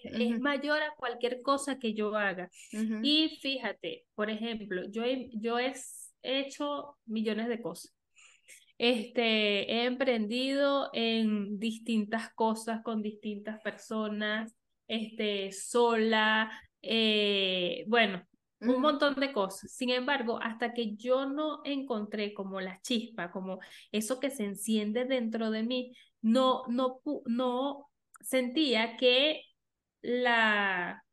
es, 0.03 0.41
mayor 0.41 0.83
a 0.83 0.95
cualquier 0.97 1.43
cosa 1.43 1.79
que 1.79 1.95
yo 1.95 2.15
haga. 2.15 2.51
Y 3.03 3.39
fíjate, 3.41 4.07
por 4.15 4.31
ejemplo, 4.31 4.83
yo 4.91 5.05
he, 5.05 5.31
yo 5.33 5.59
he 5.59 5.75
hecho 6.23 6.97
millones 7.07 7.49
de 7.49 7.61
cosas. 7.61 7.96
Este, 8.79 9.73
he 9.73 9.85
emprendido 9.85 10.91
en 10.93 11.59
distintas 11.59 12.33
cosas 12.35 12.83
con 12.83 13.03
distintas 13.03 13.61
personas, 13.63 14.55
este, 14.87 15.51
sola, 15.53 16.51
eh, 16.83 17.85
bueno, 17.89 18.23
un 18.61 18.81
montón 18.81 19.15
de 19.15 19.33
cosas. 19.33 19.73
Sin 19.73 19.91
embargo, 19.91 20.39
hasta 20.43 20.73
que 20.73 20.97
yo 20.97 21.27
no 21.27 21.61
encontré 21.65 22.35
como 22.35 22.61
la 22.61 22.81
chispa, 22.83 23.31
como 23.31 23.61
eso 23.93 24.21
que 24.21 24.31
se 24.31 24.45
enciende 24.45 25.05
dentro 25.05 25.51
de 25.51 25.63
mí, 25.63 25.93
no, 26.23 26.63
no, 26.69 27.01
no 27.27 27.91
sentía 28.21 28.97
que 28.97 29.43
la, 30.03 31.05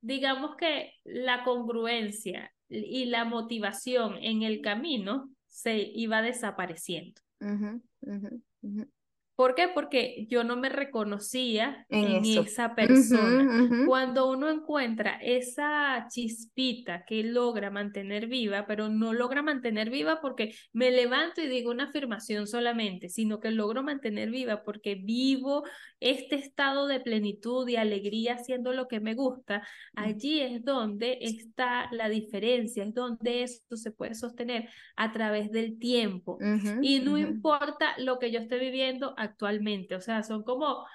digamos 0.00 0.56
que 0.56 0.92
la 1.04 1.44
congruencia 1.44 2.52
y 2.68 3.06
la 3.06 3.24
motivación 3.24 4.16
en 4.22 4.42
el 4.42 4.60
camino 4.60 5.30
se 5.56 5.78
iba 5.78 6.20
desapareciendo. 6.20 7.22
¿Por 9.36 9.54
qué? 9.54 9.68
Porque 9.68 10.26
yo 10.30 10.44
no 10.44 10.56
me 10.56 10.70
reconocía 10.70 11.84
en, 11.90 12.24
esa 12.24 12.74
persona. 12.74 13.68
Cuando 13.86 14.30
uno 14.30 14.48
encuentra 14.48 15.18
esa 15.22 16.06
chispita 16.10 17.04
que 17.04 17.22
logra 17.22 17.70
mantener 17.70 18.28
viva, 18.28 18.66
pero 18.66 18.88
no 18.88 19.12
logra 19.12 19.42
mantener 19.42 19.90
viva 19.90 20.22
porque 20.22 20.54
me 20.72 20.90
levanto 20.90 21.42
y 21.42 21.48
digo 21.48 21.70
una 21.70 21.84
afirmación 21.84 22.46
solamente, 22.46 23.10
sino 23.10 23.38
que 23.38 23.50
logro 23.50 23.82
mantener 23.82 24.30
viva 24.30 24.62
porque 24.64 24.94
vivo 24.94 25.64
este 26.00 26.36
estado 26.36 26.86
de 26.86 27.00
plenitud 27.00 27.68
y 27.68 27.76
alegría 27.76 28.34
haciendo 28.34 28.72
lo 28.72 28.88
que 28.88 29.00
me 29.00 29.14
gusta, 29.14 29.58
mm. 29.58 29.98
allí 29.98 30.40
es 30.40 30.64
donde 30.64 31.18
está 31.20 31.88
la 31.92 32.08
diferencia, 32.08 32.84
es 32.84 32.94
donde 32.94 33.42
esto 33.42 33.76
se 33.76 33.90
puede 33.90 34.14
sostener 34.14 34.70
a 34.96 35.12
través 35.12 35.50
del 35.50 35.78
tiempo. 35.78 36.38
y 36.80 37.00
no 37.00 37.18
importa 37.18 37.94
lo 37.98 38.18
que 38.18 38.30
yo 38.30 38.40
esté 38.40 38.58
viviendo, 38.58 39.14
actualmente. 39.26 39.94
O 39.94 40.00
sea, 40.00 40.22
son 40.22 40.42
como, 40.42 40.86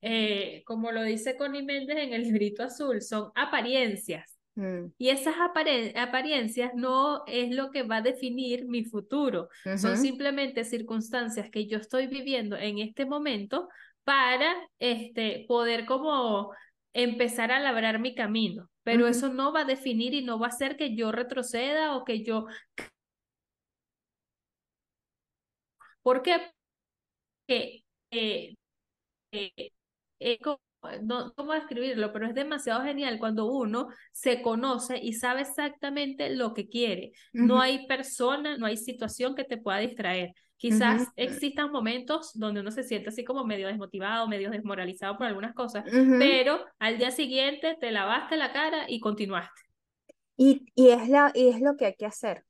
eh, 0.00 0.62
como 0.64 0.90
lo 0.92 1.02
dice 1.02 1.36
Connie 1.36 1.62
Méndez 1.62 1.98
en 1.98 2.12
el 2.12 2.22
librito 2.24 2.62
azul, 2.62 3.02
son 3.02 3.30
apariencias. 3.34 4.38
Mm. 4.56 4.86
Y 4.98 5.10
esas 5.10 5.36
apariencias 5.38 6.72
no 6.74 7.24
es 7.26 7.54
lo 7.54 7.70
que 7.70 7.82
va 7.82 7.98
a 7.98 8.02
definir 8.02 8.66
mi 8.66 8.84
futuro, 8.84 9.48
son 9.76 9.96
simplemente 9.96 10.64
circunstancias 10.64 11.50
que 11.50 11.68
yo 11.68 11.78
estoy 11.78 12.08
viviendo 12.08 12.56
en 12.56 12.78
este 12.78 13.06
momento 13.06 13.68
para 14.02 14.52
este, 14.80 15.44
poder 15.46 15.86
como 15.86 16.52
empezar 16.92 17.52
a 17.52 17.60
labrar 17.60 18.00
mi 18.00 18.14
camino, 18.14 18.68
pero 18.82 19.06
eso 19.06 19.28
no 19.32 19.52
va 19.52 19.60
a 19.60 19.64
definir 19.64 20.14
y 20.14 20.24
no 20.24 20.38
va 20.38 20.46
a 20.46 20.50
hacer 20.50 20.76
que 20.76 20.96
yo 20.96 21.12
retroceda 21.12 21.96
o 21.96 22.04
que 22.04 22.24
yo... 22.24 22.46
¿Por 26.02 26.22
qué? 26.22 26.52
Que 27.50 27.82
eh, 28.12 28.54
eh, 29.32 30.38
no 31.02 31.32
cómo 31.34 31.52
describirlo, 31.52 32.12
pero 32.12 32.26
es 32.26 32.34
demasiado 32.34 32.84
genial 32.84 33.18
cuando 33.18 33.46
uno 33.46 33.88
se 34.12 34.40
conoce 34.40 34.98
y 34.98 35.14
sabe 35.14 35.40
exactamente 35.40 36.30
lo 36.30 36.54
que 36.54 36.68
quiere. 36.68 37.10
No 37.32 37.60
hay 37.60 37.88
persona, 37.88 38.56
no 38.56 38.66
hay 38.66 38.76
situación 38.76 39.34
que 39.34 39.42
te 39.42 39.56
pueda 39.56 39.78
distraer. 39.78 40.32
Quizás 40.58 41.08
existan 41.16 41.72
momentos 41.72 42.30
donde 42.34 42.60
uno 42.60 42.70
se 42.70 42.84
siente 42.84 43.08
así 43.08 43.24
como 43.24 43.44
medio 43.44 43.66
desmotivado, 43.66 44.28
medio 44.28 44.50
desmoralizado 44.50 45.18
por 45.18 45.26
algunas 45.26 45.52
cosas, 45.52 45.84
pero 46.20 46.64
al 46.78 46.98
día 46.98 47.10
siguiente 47.10 47.76
te 47.80 47.90
lavaste 47.90 48.36
la 48.36 48.52
cara 48.52 48.84
y 48.86 49.00
continuaste. 49.00 49.60
Y, 50.36 50.66
y, 50.76 50.90
es 50.90 51.08
la, 51.08 51.32
y 51.34 51.48
es 51.48 51.60
lo 51.60 51.76
que 51.76 51.86
hay 51.86 51.94
que 51.94 52.06
hacer, 52.06 52.44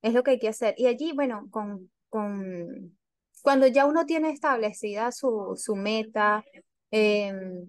es 0.00 0.14
lo 0.14 0.22
que 0.22 0.32
hay 0.32 0.38
que 0.38 0.48
hacer. 0.48 0.76
Y 0.78 0.86
allí, 0.86 1.12
bueno, 1.12 1.48
con, 1.50 1.90
con 2.08 2.96
cuando 3.44 3.66
ya 3.66 3.84
uno 3.84 4.06
tiene 4.06 4.30
establecida 4.30 5.12
su, 5.12 5.52
su 5.58 5.76
meta, 5.76 6.42
em, 6.90 7.66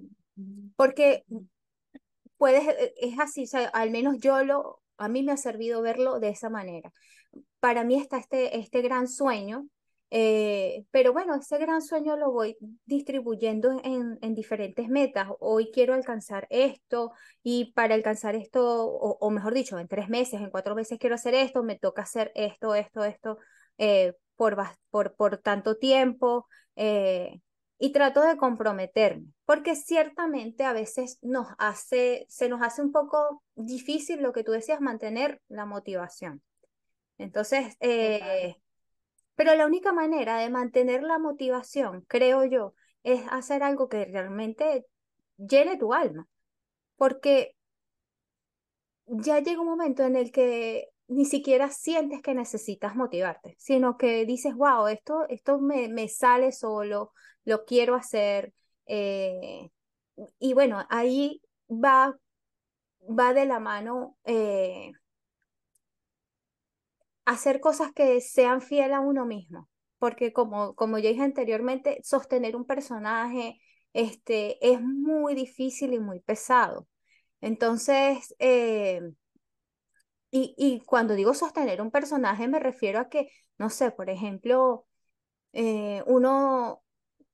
porque 0.77 1.25
puedes, 2.37 2.65
e, 2.65 2.93
es 3.01 3.19
así, 3.19 3.45
al 3.73 3.91
menos 3.91 4.19
yo 4.19 4.41
lo, 4.45 4.81
a 4.97 5.09
mí 5.09 5.21
me 5.21 5.33
ha 5.33 5.37
servido 5.37 5.81
verlo 5.81 6.21
de 6.21 6.29
esa 6.29 6.49
manera. 6.49 6.93
Para 7.59 7.83
mí 7.83 7.95
está 7.99 8.17
este, 8.17 8.57
este 8.57 8.81
gran 8.81 9.09
sueño, 9.09 9.67
eh, 10.11 10.85
pero 10.91 11.11
bueno, 11.11 11.35
ese 11.35 11.57
gran 11.57 11.81
sueño 11.81 12.15
lo 12.15 12.31
voy 12.31 12.55
distribuyendo 12.85 13.71
en, 13.83 14.17
en, 14.21 14.33
diferentes 14.33 14.87
metas. 14.87 15.27
Hoy 15.41 15.71
quiero 15.73 15.93
alcanzar 15.93 16.47
esto 16.51 17.11
y 17.43 17.73
para 17.73 17.95
alcanzar 17.95 18.35
esto, 18.35 18.63
o, 18.85 19.17
o, 19.19 19.29
mejor 19.29 19.53
dicho, 19.53 19.77
en 19.77 19.89
tres 19.89 20.07
meses, 20.07 20.39
en 20.39 20.51
cuatro 20.51 20.73
meses 20.73 20.99
quiero 20.99 21.15
hacer 21.15 21.33
esto, 21.33 21.63
me 21.63 21.77
toca 21.77 22.03
hacer 22.03 22.31
esto, 22.33 22.75
esto, 22.75 23.03
esto, 23.03 23.39
eh, 23.77 24.13
por, 24.35 24.57
por, 24.89 25.15
por 25.15 25.37
tanto 25.37 25.77
tiempo 25.77 26.47
eh, 26.75 27.41
y 27.77 27.91
trato 27.91 28.21
de 28.21 28.37
comprometerme, 28.37 29.27
porque 29.45 29.75
ciertamente 29.75 30.63
a 30.63 30.73
veces 30.73 31.19
nos 31.21 31.47
hace, 31.57 32.25
se 32.29 32.49
nos 32.49 32.61
hace 32.61 32.81
un 32.81 32.91
poco 32.91 33.43
difícil 33.55 34.21
lo 34.21 34.31
que 34.31 34.43
tú 34.43 34.51
decías, 34.51 34.81
mantener 34.81 35.41
la 35.49 35.65
motivación. 35.65 36.41
Entonces, 37.17 37.75
eh, 37.79 38.55
pero 39.35 39.55
la 39.55 39.65
única 39.65 39.91
manera 39.91 40.37
de 40.37 40.49
mantener 40.49 41.03
la 41.03 41.19
motivación, 41.19 42.05
creo 42.07 42.45
yo, 42.45 42.73
es 43.03 43.21
hacer 43.29 43.63
algo 43.63 43.89
que 43.89 44.05
realmente 44.05 44.85
llene 45.37 45.77
tu 45.77 45.93
alma, 45.93 46.27
porque 46.95 47.55
ya 49.05 49.39
llega 49.39 49.61
un 49.61 49.67
momento 49.67 50.03
en 50.03 50.15
el 50.15 50.31
que 50.31 50.89
ni 51.07 51.25
siquiera 51.25 51.69
sientes 51.69 52.21
que 52.21 52.33
necesitas 52.33 52.95
motivarte, 52.95 53.55
sino 53.59 53.97
que 53.97 54.25
dices, 54.25 54.55
wow, 54.55 54.87
esto, 54.87 55.25
esto 55.29 55.59
me, 55.59 55.87
me 55.89 56.07
sale 56.09 56.51
solo, 56.51 57.13
lo 57.45 57.65
quiero 57.65 57.95
hacer. 57.95 58.53
Eh, 58.87 59.69
y 60.39 60.53
bueno, 60.53 60.85
ahí 60.89 61.41
va 61.69 62.15
va 63.09 63.33
de 63.33 63.45
la 63.45 63.59
mano 63.59 64.17
eh, 64.25 64.91
hacer 67.25 67.59
cosas 67.59 67.91
que 67.93 68.21
sean 68.21 68.61
fiel 68.61 68.93
a 68.93 68.99
uno 69.01 69.25
mismo, 69.25 69.69
porque 69.99 70.33
como, 70.33 70.75
como 70.75 70.97
ya 70.99 71.09
dije 71.09 71.23
anteriormente, 71.23 71.99
sostener 72.03 72.55
un 72.55 72.65
personaje 72.65 73.59
este, 73.93 74.57
es 74.67 74.81
muy 74.81 75.35
difícil 75.35 75.93
y 75.93 75.99
muy 75.99 76.19
pesado. 76.19 76.87
Entonces, 77.41 78.35
eh, 78.39 79.01
y, 80.31 80.53
y, 80.57 80.81
cuando 80.81 81.13
digo 81.15 81.33
sostener 81.33 81.81
un 81.81 81.91
personaje 81.91 82.47
me 82.47 82.59
refiero 82.59 82.99
a 82.99 83.09
que, 83.09 83.29
no 83.57 83.69
sé, 83.69 83.91
por 83.91 84.09
ejemplo, 84.09 84.85
eh, 85.53 86.03
uno 86.07 86.83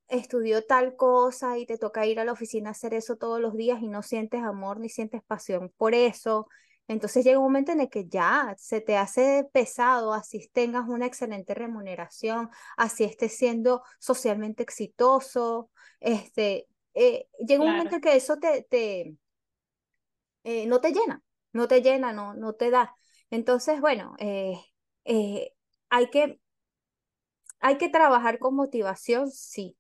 estudió 0.08 0.66
tal 0.66 0.96
cosa 0.96 1.58
y 1.58 1.66
te 1.66 1.78
toca 1.78 2.06
ir 2.06 2.20
a 2.20 2.26
la 2.26 2.34
oficina 2.34 2.70
a 2.70 2.72
hacer 2.74 2.94
eso 2.94 3.16
todos 3.18 3.40
los 3.40 3.56
días 3.56 3.82
y 3.82 3.88
no 3.88 4.04
sientes 4.04 4.44
amor 4.44 4.80
ni 4.80 4.90
sientes 4.90 5.24
pasión 5.24 5.74
por 5.78 5.96
eso. 5.96 6.48
Entonces 6.88 7.24
llega 7.24 7.40
un 7.40 7.46
momento 7.46 7.72
en 7.72 7.82
el 7.82 7.90
que 7.90 8.08
ya 8.08 8.54
se 8.58 8.82
te 8.82 8.98
hace 8.98 9.48
pesado, 9.54 10.14
así 10.14 10.50
tengas 10.54 10.88
una 10.90 11.06
excelente 11.06 11.54
remuneración, 11.54 12.50
así 12.76 13.06
estés 13.06 13.38
siendo 13.38 13.84
socialmente 14.00 14.64
exitoso, 14.64 15.70
este, 16.02 16.68
eh, 16.94 17.28
llega 17.40 17.64
un 17.64 17.72
momento 17.72 17.96
en 17.96 18.02
que 18.02 18.16
eso 18.16 18.38
te, 18.38 18.64
te 18.70 19.16
eh, 20.44 20.66
no 20.68 20.82
te 20.82 20.92
llena, 20.92 21.22
no 21.54 21.68
te 21.68 21.82
llena, 21.82 22.14
no, 22.14 22.34
no 22.34 22.54
te 22.54 22.72
da. 22.72 22.96
Entonces, 23.30 23.82
bueno, 23.82 24.16
eh, 24.20 24.56
hay 25.90 26.10
que 26.10 26.40
hay 27.60 27.78
que 27.78 27.90
trabajar 27.90 28.40
con 28.40 28.56
motivación, 28.56 29.32
sí, 29.32 29.78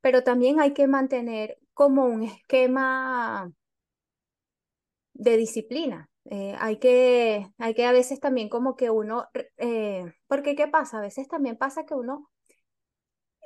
pero 0.00 0.24
también 0.24 0.60
hay 0.60 0.74
que 0.74 0.86
mantener 0.88 1.58
como 1.74 2.04
un 2.06 2.24
esquema 2.24 3.52
de 5.14 5.36
disciplina. 5.36 6.08
Eh, 6.26 6.54
hay, 6.60 6.78
que, 6.78 7.48
hay 7.58 7.74
que 7.74 7.84
a 7.84 7.92
veces 7.92 8.20
también 8.20 8.48
como 8.48 8.76
que 8.76 8.90
uno, 8.90 9.28
eh, 9.56 10.12
porque 10.28 10.54
¿qué 10.54 10.68
pasa? 10.68 10.98
A 10.98 11.00
veces 11.02 11.28
también 11.28 11.56
pasa 11.56 11.84
que 11.84 11.94
uno 11.94 12.30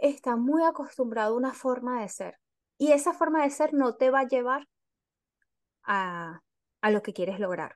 está 0.01 0.37
muy 0.37 0.63
acostumbrado 0.63 1.35
a 1.35 1.37
una 1.37 1.53
forma 1.53 2.01
de 2.01 2.09
ser 2.09 2.39
y 2.79 2.93
esa 2.93 3.13
forma 3.13 3.43
de 3.43 3.51
ser 3.51 3.75
no 3.75 3.95
te 3.97 4.11
va 4.11 4.21
a 4.21 4.29
llevar 4.29 4.67
a, 5.85 6.41
a 6.81 6.91
lo 6.91 7.03
que 7.03 7.13
quieres 7.13 7.41
lograr. 7.41 7.75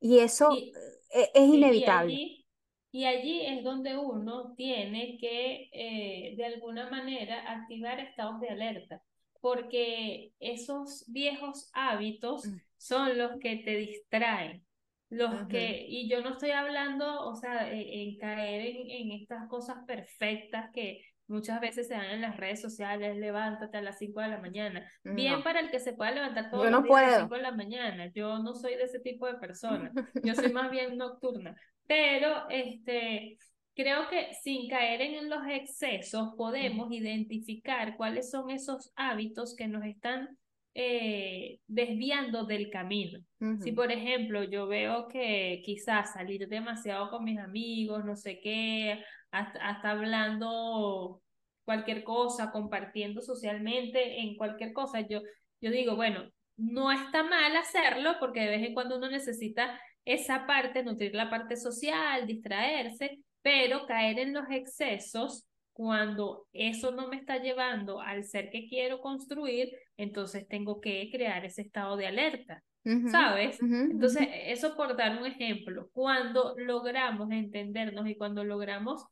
Y 0.00 0.18
eso 0.18 0.52
e, 0.52 1.30
es 1.34 1.48
inevitable. 1.48 2.42
Y 2.90 3.04
allí 3.06 3.46
es 3.46 3.64
donde 3.64 3.96
uno 3.96 4.54
tiene 4.54 5.16
que, 5.18 5.70
eh, 5.72 6.34
de 6.36 6.44
alguna 6.44 6.90
manera, 6.90 7.50
activar 7.50 7.98
estados 8.00 8.38
de 8.40 8.50
alerta, 8.50 9.02
porque 9.40 10.32
esos 10.40 11.04
viejos 11.08 11.70
hábitos 11.72 12.46
mm. 12.46 12.56
son 12.76 13.16
los 13.16 13.38
que 13.40 13.56
te 13.56 13.76
distraen, 13.76 14.66
los 15.08 15.46
que, 15.48 15.86
y 15.88 16.08
yo 16.08 16.20
no 16.20 16.30
estoy 16.30 16.50
hablando, 16.50 17.26
o 17.26 17.34
sea, 17.34 17.72
e, 17.72 18.02
en, 18.02 18.18
caer 18.18 18.66
en, 18.66 18.90
en, 18.90 19.12
estas 19.12 19.48
cosas 19.48 19.78
perfectas 19.86 20.70
que 20.72 21.02
muchas 21.32 21.60
veces 21.60 21.88
se 21.88 21.94
dan 21.94 22.10
en 22.10 22.20
las 22.20 22.36
redes 22.36 22.60
sociales, 22.60 23.16
levántate 23.16 23.78
a 23.78 23.82
las 23.82 23.98
5 23.98 24.20
de 24.20 24.28
la 24.28 24.38
mañana. 24.38 24.86
Bien 25.02 25.42
para 25.42 25.60
el 25.60 25.70
que 25.70 25.80
se 25.80 25.94
pueda 25.94 26.12
levantar 26.12 26.50
todos 26.50 26.70
los 26.70 26.82
días 26.84 26.96
a 26.96 27.10
las 27.10 27.20
5 27.22 27.34
de 27.34 27.42
la 27.42 27.52
mañana. 27.52 28.12
Yo 28.14 28.38
no 28.38 28.54
soy 28.54 28.76
de 28.76 28.84
ese 28.84 29.00
tipo 29.00 29.26
de 29.26 29.34
persona. 29.34 29.90
Yo 30.24 30.34
soy 30.34 30.52
más 30.52 30.70
bien 30.70 30.96
nocturna. 30.96 31.56
Pero 31.86 32.48
este, 32.50 33.38
creo 33.74 34.08
que 34.08 34.34
sin 34.42 34.68
caer 34.68 35.00
en 35.00 35.28
los 35.28 35.42
excesos 35.48 36.34
podemos 36.36 36.92
identificar 36.92 37.96
cuáles 37.96 38.30
son 38.30 38.50
esos 38.50 38.92
hábitos 38.94 39.56
que 39.56 39.68
nos 39.68 39.84
están 39.84 40.36
eh, 40.74 41.60
desviando 41.66 42.44
del 42.44 42.70
camino. 42.70 43.18
Si 43.62 43.72
por 43.72 43.90
ejemplo 43.90 44.44
yo 44.44 44.68
veo 44.68 45.08
que 45.08 45.62
quizás 45.64 46.12
salir 46.12 46.48
demasiado 46.48 47.10
con 47.10 47.24
mis 47.24 47.38
amigos, 47.38 48.04
no 48.04 48.14
sé 48.14 48.38
qué, 48.40 49.02
hasta, 49.32 49.68
hasta 49.68 49.90
hablando 49.90 51.21
cualquier 51.64 52.04
cosa, 52.04 52.50
compartiendo 52.50 53.20
socialmente 53.20 54.20
en 54.20 54.36
cualquier 54.36 54.72
cosa, 54.72 55.00
yo, 55.00 55.20
yo 55.60 55.70
digo, 55.70 55.96
bueno, 55.96 56.28
no 56.56 56.92
está 56.92 57.22
mal 57.22 57.56
hacerlo 57.56 58.14
porque 58.20 58.40
de 58.40 58.50
vez 58.50 58.66
en 58.66 58.74
cuando 58.74 58.96
uno 58.96 59.08
necesita 59.08 59.78
esa 60.04 60.46
parte, 60.46 60.82
nutrir 60.82 61.14
la 61.14 61.30
parte 61.30 61.56
social, 61.56 62.26
distraerse, 62.26 63.20
pero 63.42 63.86
caer 63.86 64.18
en 64.18 64.32
los 64.32 64.44
excesos 64.50 65.46
cuando 65.72 66.46
eso 66.52 66.92
no 66.92 67.08
me 67.08 67.16
está 67.16 67.38
llevando 67.38 68.00
al 68.00 68.24
ser 68.24 68.50
que 68.50 68.66
quiero 68.68 69.00
construir, 69.00 69.70
entonces 69.96 70.46
tengo 70.46 70.80
que 70.80 71.08
crear 71.10 71.44
ese 71.44 71.62
estado 71.62 71.96
de 71.96 72.06
alerta, 72.06 72.62
¿sabes? 73.10 73.58
entonces, 73.62 74.28
eso 74.46 74.76
por 74.76 74.96
dar 74.96 75.18
un 75.18 75.26
ejemplo, 75.26 75.88
cuando 75.92 76.54
logramos 76.58 77.30
entendernos 77.30 78.06
y 78.06 78.16
cuando 78.16 78.44
logramos 78.44 79.06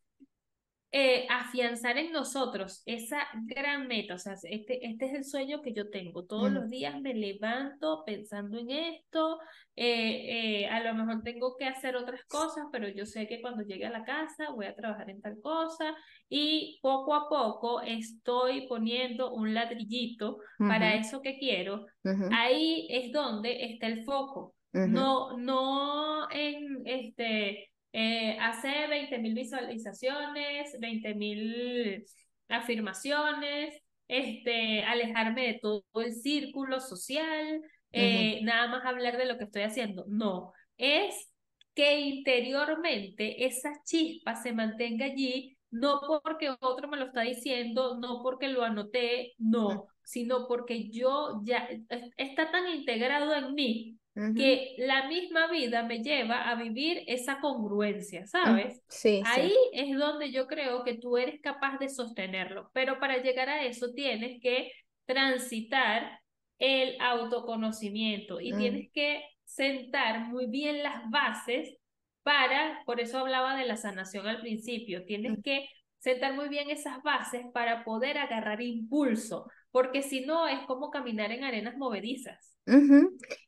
eh, 0.92 1.24
afianzar 1.31 1.98
en 1.98 2.11
nosotros 2.11 2.83
esa 2.85 3.24
gran 3.33 3.87
meta, 3.87 4.14
o 4.14 4.18
sea, 4.18 4.35
este, 4.42 4.85
este 4.85 5.07
es 5.07 5.14
el 5.14 5.24
sueño 5.24 5.62
que 5.62 5.72
yo 5.72 5.88
tengo. 5.88 6.24
Todos 6.24 6.50
los 6.50 6.68
días 6.68 7.00
me 7.00 7.14
levanto 7.14 8.03
pensando 8.05 8.59
en 8.59 8.70
esto, 8.70 9.38
eh, 9.76 10.62
eh, 10.62 10.68
a 10.68 10.83
lo 10.83 10.92
mejor 10.94 11.22
tengo 11.22 11.57
que 11.57 11.66
hacer 11.66 11.94
otras 11.94 12.24
cosas, 12.24 12.66
pero 12.72 12.88
yo 12.88 13.07
sé 13.07 13.29
que 13.29 13.40
cuando 13.40 13.62
llegue 13.62 13.87
a 13.87 13.90
la 13.90 14.05
casa 14.05 14.50
voy 14.50 14.66
a 14.66 14.74
trabajar 14.74 15.11
en 15.11 15.20
tal 15.20 15.40
cosa 15.40 15.94
y 16.29 16.81
poco 16.83 17.14
a 17.14 17.29
poco 17.29 17.81
estoy 17.83 18.66
poniendo 18.66 19.33
un 19.33 19.55
ladrillito 19.55 20.38
para 20.59 20.96
eso 20.96 21.22
que 21.22 21.38
quiero. 21.38 21.87
Ahí 22.33 22.88
es 22.90 23.12
donde 23.12 23.64
está 23.64 23.87
el 23.87 24.03
foco. 24.05 24.57
No, 24.72 25.37
no 25.37 26.29
en 26.31 26.83
este 26.85 27.69
eh, 27.92 28.37
hacer 28.40 28.88
20.000 28.88 29.35
visualizaciones, 29.35 30.76
20.000 30.79 32.05
afirmaciones, 32.48 33.74
este, 34.09 34.83
alejarme 34.85 35.46
de 35.46 35.59
todo 35.61 35.85
el 35.94 36.12
círculo 36.12 36.81
social, 36.81 37.62
eh, 37.92 38.40
nada 38.42 38.68
más 38.68 38.85
hablar 38.85 39.16
de 39.16 39.26
lo 39.26 39.38
que 39.38 39.44
estoy 39.44 39.62
haciendo. 39.62 40.05
No, 40.09 40.53
es 40.76 41.33
que 41.74 42.00
interiormente 42.00 43.46
esa 43.46 43.70
chispa 43.85 44.37
se 44.37 44.53
mantenga 44.53 45.07
allí, 45.07 45.57
no 45.70 46.00
porque 46.22 46.50
otro 46.61 46.88
me 46.88 46.96
lo 46.96 47.07
está 47.07 47.22
diciendo, 47.22 47.98
no 47.98 48.22
porque 48.22 48.48
lo 48.48 48.64
anoté, 48.64 49.35
no, 49.38 49.87
sino 50.03 50.48
porque 50.48 50.90
yo 50.90 51.40
ya 51.44 51.68
está 52.16 52.50
tan 52.50 52.68
integrado 52.68 53.35
en 53.35 53.55
mí 53.55 54.00
que 54.37 54.74
la 54.78 55.09
misma 55.09 55.50
vida 55.50 55.83
me 55.83 56.02
lleva 56.02 56.48
a 56.48 56.54
vivir 56.54 57.02
esa 57.06 57.40
congruencia, 57.40 58.26
¿sabes? 58.26 58.83
Sí. 58.88 59.22
Ahí 59.26 59.54
es 59.72 59.96
donde 59.96 60.30
yo 60.33 60.46
creo 60.46 60.85
que 60.85 60.94
tú 60.94 61.16
eres 61.16 61.40
capaz 61.40 61.78
de 61.78 61.88
sostenerlo, 61.88 62.70
pero 62.72 62.98
para 62.98 63.22
llegar 63.22 63.48
a 63.48 63.64
eso 63.64 63.92
tienes 63.92 64.40
que 64.40 64.72
transitar 65.06 66.20
el 66.59 67.00
autoconocimiento 67.00 68.40
y 68.40 68.52
mm. 68.52 68.59
tienes 68.59 68.92
que 68.92 69.24
sentar 69.44 70.28
muy 70.28 70.46
bien 70.46 70.83
las 70.83 71.11
bases 71.11 71.76
para, 72.22 72.83
por 72.85 73.00
eso 73.00 73.18
hablaba 73.18 73.56
de 73.56 73.66
la 73.66 73.76
sanación 73.76 74.26
al 74.26 74.40
principio, 74.40 75.04
tienes 75.04 75.38
mm. 75.38 75.42
que 75.42 75.68
sentar 75.98 76.35
muy 76.35 76.48
bien 76.48 76.70
esas 76.70 77.02
bases 77.02 77.46
para 77.52 77.85
poder 77.85 78.18
agarrar 78.18 78.61
impulso, 78.61 79.46
porque 79.70 80.02
si 80.02 80.24
no 80.24 80.48
es 80.48 80.61
como 80.66 80.90
caminar 80.90 81.33
en 81.33 81.44
arenas 81.44 81.76
movedizas. 81.76 82.56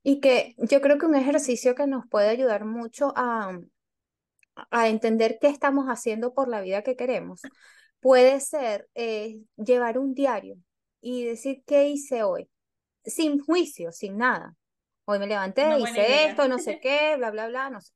Y 0.03 0.21
que 0.21 0.55
yo 0.59 0.81
creo 0.81 0.99
que 0.99 1.07
un 1.07 1.15
ejercicio 1.15 1.75
que 1.75 1.87
nos 1.87 2.07
puede 2.09 2.29
ayudar 2.29 2.65
mucho 2.65 3.13
a, 3.15 3.57
a 4.71 4.89
entender 4.89 5.39
qué 5.41 5.49
estamos 5.49 5.87
haciendo 5.87 6.35
por 6.35 6.49
la 6.49 6.61
vida 6.61 6.83
que 6.83 6.97
queremos 6.97 7.43
puede 8.01 8.41
ser 8.41 8.89
eh, 8.95 9.39
llevar 9.57 9.99
un 9.99 10.15
diario 10.15 10.57
y 11.01 11.25
decir 11.25 11.63
qué 11.67 11.89
hice 11.89 12.23
hoy, 12.23 12.49
sin 13.05 13.41
juicio, 13.41 13.93
sin 13.93 14.17
nada. 14.17 14.57
Hoy 15.05 15.19
me 15.19 15.27
levanté, 15.27 15.79
hice 15.79 16.27
esto, 16.27 16.49
no 16.49 16.59
sé 16.59 16.81
qué, 16.83 17.17
bla, 17.17 17.31
bla, 17.31 17.49
bla, 17.49 17.71
no 17.71 17.81
sé. 17.81 17.93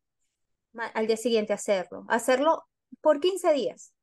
Al 0.94 1.06
día 1.06 1.16
siguiente 1.16 1.52
hacerlo, 1.52 2.04
hacerlo 2.08 2.64
por 3.00 3.20
15 3.20 3.52
días 3.52 3.94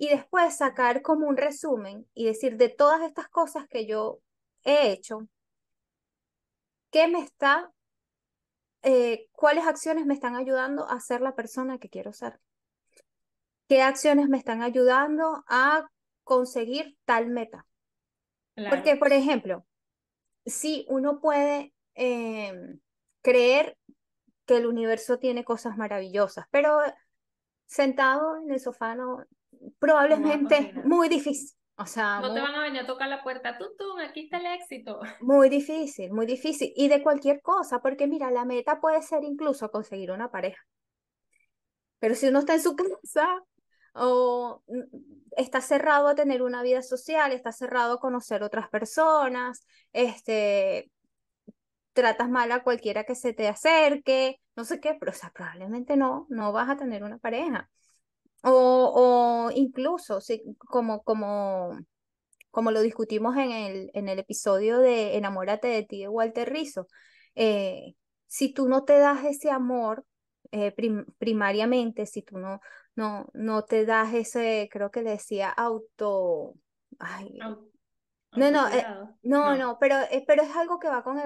y 0.00 0.08
después 0.08 0.56
sacar 0.56 1.02
como 1.02 1.26
un 1.26 1.36
resumen 1.36 2.08
y 2.14 2.24
decir 2.24 2.56
de 2.56 2.70
todas 2.70 3.02
estas 3.02 3.28
cosas 3.28 3.68
que 3.68 3.84
yo 3.84 4.20
he 4.64 4.92
hecho, 4.92 5.28
¿qué 6.90 7.06
me 7.06 7.20
está, 7.20 7.70
eh, 8.80 9.28
cuáles 9.32 9.66
acciones 9.66 10.06
me 10.06 10.14
están 10.14 10.36
ayudando 10.36 10.88
a 10.88 10.98
ser 11.00 11.20
la 11.20 11.34
persona 11.34 11.76
que 11.76 11.90
quiero 11.90 12.14
ser? 12.14 12.40
¿Qué 13.68 13.82
acciones 13.82 14.30
me 14.30 14.38
están 14.38 14.62
ayudando 14.62 15.44
a 15.46 15.90
conseguir 16.24 16.96
tal 17.04 17.26
meta? 17.26 17.66
Porque, 18.70 18.96
por 18.96 19.12
ejemplo, 19.12 19.66
si 20.46 20.86
uno 20.88 21.20
puede 21.20 21.74
em, 21.92 22.80
creer 23.20 23.76
que 24.46 24.56
el 24.56 24.66
universo 24.66 25.18
tiene 25.18 25.44
cosas 25.44 25.76
maravillosas, 25.76 26.46
pero 26.50 26.80
sentado 27.66 28.38
en 28.38 28.50
el 28.50 28.60
sofá 28.60 28.94
no, 28.94 29.26
probablemente 29.78 30.72
muy 30.84 31.08
difícil. 31.08 31.56
O 31.76 31.86
sea, 31.86 32.20
no 32.20 32.34
te 32.34 32.40
van 32.40 32.54
a 32.54 32.62
venir 32.62 32.82
a 32.82 32.86
tocar 32.86 33.08
la 33.08 33.22
puerta, 33.22 33.56
tú, 33.56 33.64
tú, 33.78 33.98
aquí 33.98 34.24
está 34.24 34.36
el 34.36 34.60
éxito. 34.60 35.00
Muy 35.20 35.48
difícil, 35.48 36.12
muy 36.12 36.26
difícil. 36.26 36.72
Y 36.76 36.88
de 36.88 37.02
cualquier 37.02 37.40
cosa, 37.40 37.80
porque 37.80 38.06
mira, 38.06 38.30
la 38.30 38.44
meta 38.44 38.80
puede 38.80 39.00
ser 39.00 39.24
incluso 39.24 39.70
conseguir 39.70 40.10
una 40.10 40.30
pareja. 40.30 40.62
Pero 41.98 42.14
si 42.14 42.28
uno 42.28 42.40
está 42.40 42.54
en 42.54 42.62
su 42.62 42.76
casa 43.02 43.42
o 43.94 44.62
está 45.38 45.62
cerrado 45.62 46.08
a 46.08 46.14
tener 46.14 46.42
una 46.42 46.62
vida 46.62 46.82
social, 46.82 47.32
está 47.32 47.50
cerrado 47.50 47.94
a 47.94 48.00
conocer 48.00 48.42
otras 48.42 48.68
personas, 48.68 49.66
este, 49.94 50.90
tratas 51.94 52.28
mal 52.28 52.52
a 52.52 52.62
cualquiera 52.62 53.04
que 53.04 53.14
se 53.14 53.32
te 53.32 53.48
acerque, 53.48 54.36
no 54.54 54.64
sé 54.64 54.80
qué, 54.80 54.96
pero 55.00 55.12
o 55.12 55.14
sea, 55.14 55.30
probablemente 55.30 55.96
no, 55.96 56.26
no 56.28 56.52
vas 56.52 56.68
a 56.68 56.76
tener 56.76 57.04
una 57.04 57.18
pareja. 57.18 57.70
O, 58.42 59.48
o 59.48 59.50
incluso, 59.54 60.20
sí, 60.20 60.42
como, 60.58 61.02
como, 61.02 61.78
como 62.50 62.70
lo 62.70 62.80
discutimos 62.80 63.36
en 63.36 63.50
el, 63.52 63.90
en 63.94 64.08
el 64.08 64.18
episodio 64.18 64.78
de 64.78 65.16
Enamórate 65.16 65.68
de 65.68 65.82
ti 65.82 66.00
de 66.00 66.08
Walter 66.08 66.50
Rizzo, 66.50 66.86
eh, 67.34 67.94
si 68.26 68.52
tú 68.52 68.68
no 68.68 68.84
te 68.84 68.98
das 68.98 69.24
ese 69.24 69.50
amor 69.50 70.04
eh, 70.52 70.74
primariamente, 71.18 72.06
si 72.06 72.22
tú 72.22 72.38
no, 72.38 72.60
no, 72.94 73.28
no 73.34 73.64
te 73.64 73.84
das 73.84 74.14
ese, 74.14 74.68
creo 74.70 74.90
que 74.90 75.02
decía 75.02 75.50
auto... 75.50 76.54
Ay, 76.98 77.38
no, 77.38 78.50
no, 78.50 78.68
eh, 78.68 78.86
no, 79.22 79.56
no, 79.56 79.78
pero, 79.78 79.96
pero 80.26 80.42
es 80.42 80.54
algo 80.54 80.78
que 80.78 80.88
va 80.88 81.02
con 81.02 81.18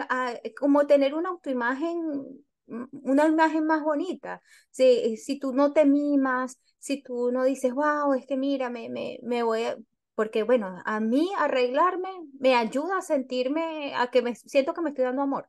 como 0.59 0.87
tener 0.87 1.15
una 1.15 1.31
autoimagen 1.31 2.45
una 2.67 3.27
imagen 3.27 3.67
más 3.67 3.83
bonita. 3.83 4.41
Si, 4.71 5.17
si 5.17 5.39
tú 5.39 5.53
no 5.53 5.73
te 5.73 5.85
mimas, 5.85 6.59
si 6.79 7.03
tú 7.03 7.31
no 7.33 7.45
dices, 7.45 7.73
wow, 7.73 8.15
es 8.15 8.27
que 8.27 8.37
mira, 8.37 8.71
me, 8.71 8.89
me, 8.89 9.19
me 9.23 9.43
voy 9.43 9.65
a... 9.65 9.77
Porque 10.15 10.45
bueno, 10.45 10.81
a 10.85 11.01
mí 11.01 11.29
arreglarme 11.39 12.09
me 12.39 12.55
ayuda 12.55 12.99
a 12.99 13.03
sentirme, 13.03 13.95
a 13.97 14.11
que 14.11 14.23
me 14.23 14.37
siento 14.37 14.73
que 14.73 14.81
me 14.81 14.91
estoy 14.91 15.05
dando 15.05 15.23
amor. 15.23 15.49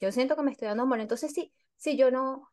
Yo 0.00 0.12
siento 0.12 0.36
que 0.36 0.42
me 0.42 0.52
estoy 0.52 0.68
dando 0.68 0.84
amor. 0.84 1.00
Entonces, 1.00 1.32
si, 1.32 1.52
si 1.76 1.96
yo 1.96 2.10
no, 2.12 2.48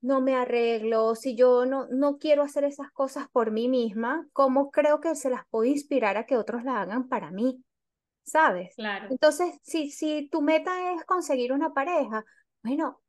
no 0.00 0.20
me 0.20 0.36
arreglo, 0.36 1.16
si 1.16 1.34
yo 1.34 1.66
no, 1.66 1.88
no 1.90 2.18
quiero 2.18 2.42
hacer 2.42 2.62
esas 2.64 2.92
cosas 2.92 3.28
por 3.30 3.50
mí 3.50 3.68
misma, 3.68 4.28
¿cómo 4.32 4.70
creo 4.70 5.00
que 5.00 5.16
se 5.16 5.30
las 5.30 5.46
puedo 5.48 5.64
inspirar 5.64 6.16
a 6.16 6.26
que 6.26 6.36
otros 6.36 6.62
la 6.62 6.82
hagan 6.82 7.08
para 7.08 7.32
mí? 7.32 7.64
¿Sabes? 8.22 8.74
Claro. 8.76 9.08
Entonces, 9.10 9.58
si, 9.62 9.90
si 9.90 10.28
tu 10.28 10.42
meta 10.42 10.92
es 10.92 11.04
conseguir 11.04 11.52
una 11.52 11.72
pareja, 11.72 12.24
bueno, 12.62 13.00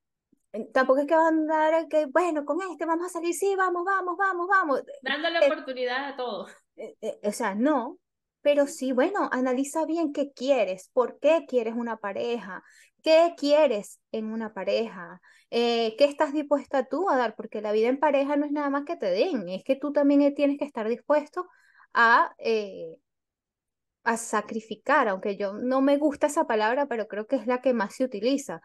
tampoco 0.74 1.00
es 1.00 1.08
que 1.08 1.16
van 1.16 1.26
a 1.26 1.28
andar 1.28 1.88
que, 1.88 2.06
bueno, 2.06 2.46
con 2.46 2.60
este 2.62 2.86
vamos 2.86 3.08
a 3.08 3.10
salir, 3.10 3.34
sí, 3.34 3.56
vamos, 3.56 3.84
vamos, 3.86 4.16
vamos, 4.18 4.48
vamos. 4.48 4.82
Dándole 5.02 5.40
eh, 5.40 5.52
oportunidad 5.52 6.10
a 6.10 6.16
todos. 6.16 6.52
Eh, 6.76 6.96
eh, 7.02 7.20
o 7.24 7.32
sea, 7.32 7.56
no, 7.56 8.00
pero 8.42 8.68
sí, 8.68 8.92
bueno, 8.92 9.30
analiza 9.32 9.86
bien 9.86 10.14
qué 10.14 10.32
quieres, 10.32 10.90
por 10.94 11.20
qué 11.20 11.46
quieres 11.48 11.76
una 11.76 11.98
pareja, 11.98 12.64
qué 13.04 13.34
quieres 13.38 14.00
en 14.12 14.32
una 14.32 14.54
pareja, 14.54 15.22
qué 15.50 15.96
estás 16.00 16.34
dispuesta 16.34 16.86
tú 16.86 17.10
a 17.10 17.18
dar, 17.18 17.36
porque 17.36 17.62
la 17.62 17.72
vida 17.72 17.88
en 17.88 18.00
pareja 18.00 18.36
no 18.36 18.46
es 18.46 18.52
nada 18.52 18.70
más 18.70 18.84
que 18.86 18.96
te 18.96 19.08
den, 19.08 19.48
es 19.50 19.64
que 19.64 19.76
tú 19.76 19.92
también 19.92 20.34
tienes 20.36 20.58
que 20.58 20.66
estar 20.66 20.88
dispuesto 20.88 21.48
a, 21.94 22.36
a 24.04 24.18
sacrificar, 24.18 25.08
aunque 25.08 25.36
yo 25.38 25.54
no 25.54 25.82
me 25.82 25.98
gusta 25.98 26.28
esa 26.28 26.46
palabra, 26.46 26.86
pero 26.88 27.08
creo 27.08 27.28
que 27.28 27.38
es 27.38 27.48
la 27.48 27.62
que 27.62 27.74
más 27.74 27.96
se 27.96 28.04
utiliza 28.04 28.62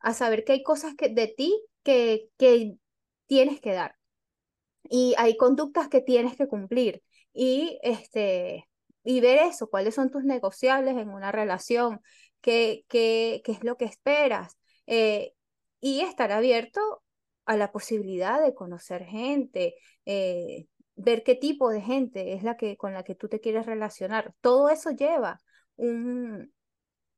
a 0.00 0.14
saber 0.14 0.44
que 0.44 0.52
hay 0.52 0.62
cosas 0.62 0.94
que, 0.94 1.08
de 1.08 1.28
ti 1.28 1.60
que, 1.82 2.28
que 2.38 2.76
tienes 3.26 3.60
que 3.60 3.72
dar 3.72 3.96
y 4.88 5.14
hay 5.18 5.36
conductas 5.36 5.88
que 5.88 6.00
tienes 6.00 6.36
que 6.36 6.48
cumplir 6.48 7.02
y, 7.32 7.78
este, 7.82 8.68
y 9.04 9.20
ver 9.20 9.38
eso, 9.38 9.68
cuáles 9.68 9.94
son 9.94 10.10
tus 10.10 10.24
negociables 10.24 10.96
en 10.96 11.10
una 11.10 11.32
relación, 11.32 12.00
qué, 12.40 12.84
qué, 12.88 13.42
qué 13.44 13.52
es 13.52 13.64
lo 13.64 13.76
que 13.76 13.84
esperas 13.84 14.56
eh, 14.86 15.34
y 15.80 16.00
estar 16.00 16.32
abierto 16.32 16.80
a 17.44 17.56
la 17.56 17.72
posibilidad 17.72 18.42
de 18.42 18.54
conocer 18.54 19.04
gente, 19.04 19.74
eh, 20.04 20.66
ver 20.96 21.22
qué 21.22 21.34
tipo 21.34 21.70
de 21.70 21.80
gente 21.80 22.34
es 22.34 22.42
la 22.42 22.56
que 22.56 22.76
con 22.76 22.92
la 22.92 23.04
que 23.04 23.14
tú 23.14 23.28
te 23.28 23.40
quieres 23.40 23.66
relacionar. 23.66 24.34
Todo 24.40 24.68
eso 24.68 24.90
lleva 24.90 25.40
un, 25.76 26.52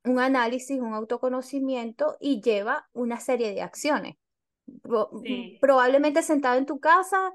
un 0.05 0.19
análisis, 0.19 0.81
un 0.81 0.95
autoconocimiento 0.95 2.17
y 2.21 2.41
lleva 2.41 2.89
una 2.93 3.21
serie 3.21 3.53
de 3.53 3.63
acciones. 3.63 4.17
Probablemente 5.61 6.23
sentado 6.23 6.59
en 6.59 6.67
tu 6.67 6.79
casa, 6.79 7.33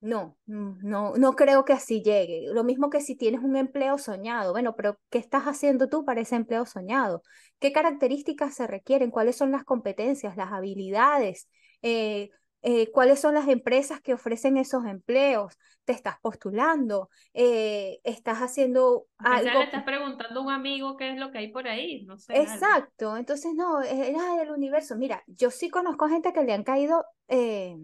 no, 0.00 0.38
no, 0.46 1.14
no 1.16 1.32
creo 1.32 1.64
que 1.64 1.72
así 1.72 2.02
llegue. 2.02 2.46
Lo 2.52 2.62
mismo 2.62 2.88
que 2.88 3.00
si 3.00 3.16
tienes 3.16 3.42
un 3.42 3.56
empleo 3.56 3.98
soñado. 3.98 4.52
Bueno, 4.52 4.76
pero 4.76 4.98
¿qué 5.10 5.18
estás 5.18 5.44
haciendo 5.44 5.88
tú 5.88 6.04
para 6.04 6.20
ese 6.20 6.36
empleo 6.36 6.66
soñado? 6.66 7.22
¿Qué 7.58 7.72
características 7.72 8.54
se 8.54 8.66
requieren? 8.68 9.10
¿Cuáles 9.10 9.36
son 9.36 9.50
las 9.50 9.64
competencias, 9.64 10.36
las 10.36 10.52
habilidades? 10.52 11.48
Eh, 11.82 12.30
eh, 12.62 12.90
cuáles 12.90 13.20
son 13.20 13.34
las 13.34 13.48
empresas 13.48 14.00
que 14.00 14.14
ofrecen 14.14 14.56
esos 14.56 14.84
empleos, 14.84 15.56
te 15.84 15.92
estás 15.92 16.16
postulando, 16.20 17.08
eh, 17.32 18.00
estás 18.02 18.38
haciendo 18.38 19.06
algo. 19.18 19.58
le 19.58 19.64
estás 19.64 19.84
preguntando 19.84 20.40
a 20.40 20.42
un 20.42 20.50
amigo 20.50 20.96
qué 20.96 21.12
es 21.12 21.18
lo 21.18 21.30
que 21.30 21.38
hay 21.38 21.52
por 21.52 21.68
ahí, 21.68 22.04
no 22.04 22.18
sé. 22.18 22.36
Exacto, 22.36 23.16
entonces 23.16 23.54
no, 23.54 23.80
era 23.82 24.34
del 24.36 24.50
universo. 24.50 24.96
Mira, 24.96 25.22
yo 25.26 25.50
sí 25.50 25.70
conozco 25.70 26.08
gente 26.08 26.32
que 26.32 26.42
le 26.42 26.52
han 26.52 26.64
caído, 26.64 27.04
eh, 27.28 27.76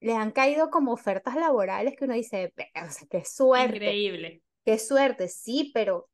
le 0.00 0.14
han 0.14 0.32
caído 0.32 0.70
como 0.70 0.92
ofertas 0.92 1.36
laborales 1.36 1.96
que 1.96 2.04
uno 2.04 2.14
dice, 2.14 2.52
o 2.56 2.90
sea, 2.90 3.08
qué 3.08 3.24
suerte. 3.24 3.76
Increíble. 3.76 4.42
Qué 4.64 4.78
suerte, 4.78 5.28
sí, 5.28 5.70
pero 5.72 6.08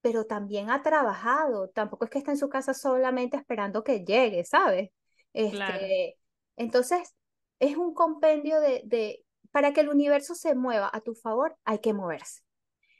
pero 0.00 0.26
también 0.26 0.70
ha 0.70 0.82
trabajado, 0.82 1.68
tampoco 1.70 2.04
es 2.04 2.10
que 2.10 2.18
está 2.18 2.30
en 2.30 2.38
su 2.38 2.48
casa 2.48 2.72
solamente 2.72 3.36
esperando 3.36 3.82
que 3.82 4.04
llegue, 4.04 4.44
¿sabes? 4.44 4.90
Este, 5.32 6.16
Entonces, 6.56 7.14
es 7.58 7.76
un 7.76 7.94
compendio 7.94 8.60
de, 8.60 8.82
de, 8.84 9.24
para 9.50 9.72
que 9.72 9.80
el 9.80 9.88
universo 9.88 10.34
se 10.34 10.54
mueva 10.54 10.90
a 10.92 11.00
tu 11.00 11.14
favor, 11.14 11.56
hay 11.64 11.80
que 11.80 11.92
moverse. 11.92 12.42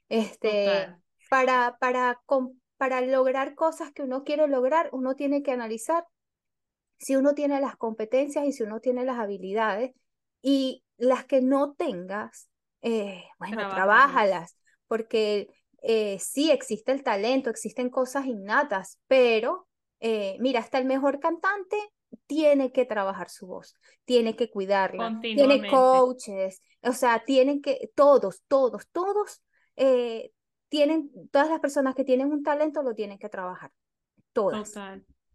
Este, 0.08 0.88
para, 1.28 1.76
para, 1.78 2.20
para 2.76 3.00
lograr 3.02 3.54
cosas 3.54 3.92
que 3.92 4.02
uno 4.02 4.24
quiere 4.24 4.48
lograr, 4.48 4.88
uno 4.92 5.14
tiene 5.14 5.42
que 5.42 5.52
analizar 5.52 6.04
si 6.98 7.16
uno 7.16 7.34
tiene 7.34 7.60
las 7.60 7.76
competencias 7.76 8.44
y 8.44 8.52
si 8.52 8.62
uno 8.62 8.80
tiene 8.80 9.04
las 9.04 9.18
habilidades 9.18 9.92
y 10.42 10.84
las 10.96 11.24
que 11.24 11.40
no 11.40 11.74
tengas, 11.74 12.48
eh, 12.82 13.24
bueno, 13.38 13.68
trabájalas, 13.70 14.56
porque 14.86 15.48
eh, 15.82 16.18
sí 16.18 16.50
existe 16.50 16.92
el 16.92 17.02
talento, 17.02 17.50
existen 17.50 17.90
cosas 17.90 18.26
innatas, 18.26 18.98
pero 19.06 19.68
eh, 20.00 20.36
mira, 20.40 20.60
hasta 20.60 20.78
el 20.78 20.86
mejor 20.86 21.20
cantante 21.20 21.76
tiene 22.28 22.70
que 22.72 22.84
trabajar 22.84 23.30
su 23.30 23.48
voz, 23.48 23.74
tiene 24.04 24.36
que 24.36 24.50
cuidarla, 24.50 25.18
tiene 25.20 25.68
coaches, 25.68 26.62
o 26.82 26.92
sea, 26.92 27.24
tienen 27.24 27.60
que, 27.60 27.90
todos, 27.96 28.42
todos, 28.46 28.86
todos, 28.92 29.42
eh, 29.76 30.30
tienen, 30.68 31.10
todas 31.32 31.48
las 31.48 31.58
personas 31.58 31.94
que 31.94 32.04
tienen 32.04 32.30
un 32.30 32.44
talento 32.44 32.82
lo 32.82 32.94
tienen 32.94 33.18
que 33.18 33.30
trabajar, 33.30 33.72
todas, 34.32 34.72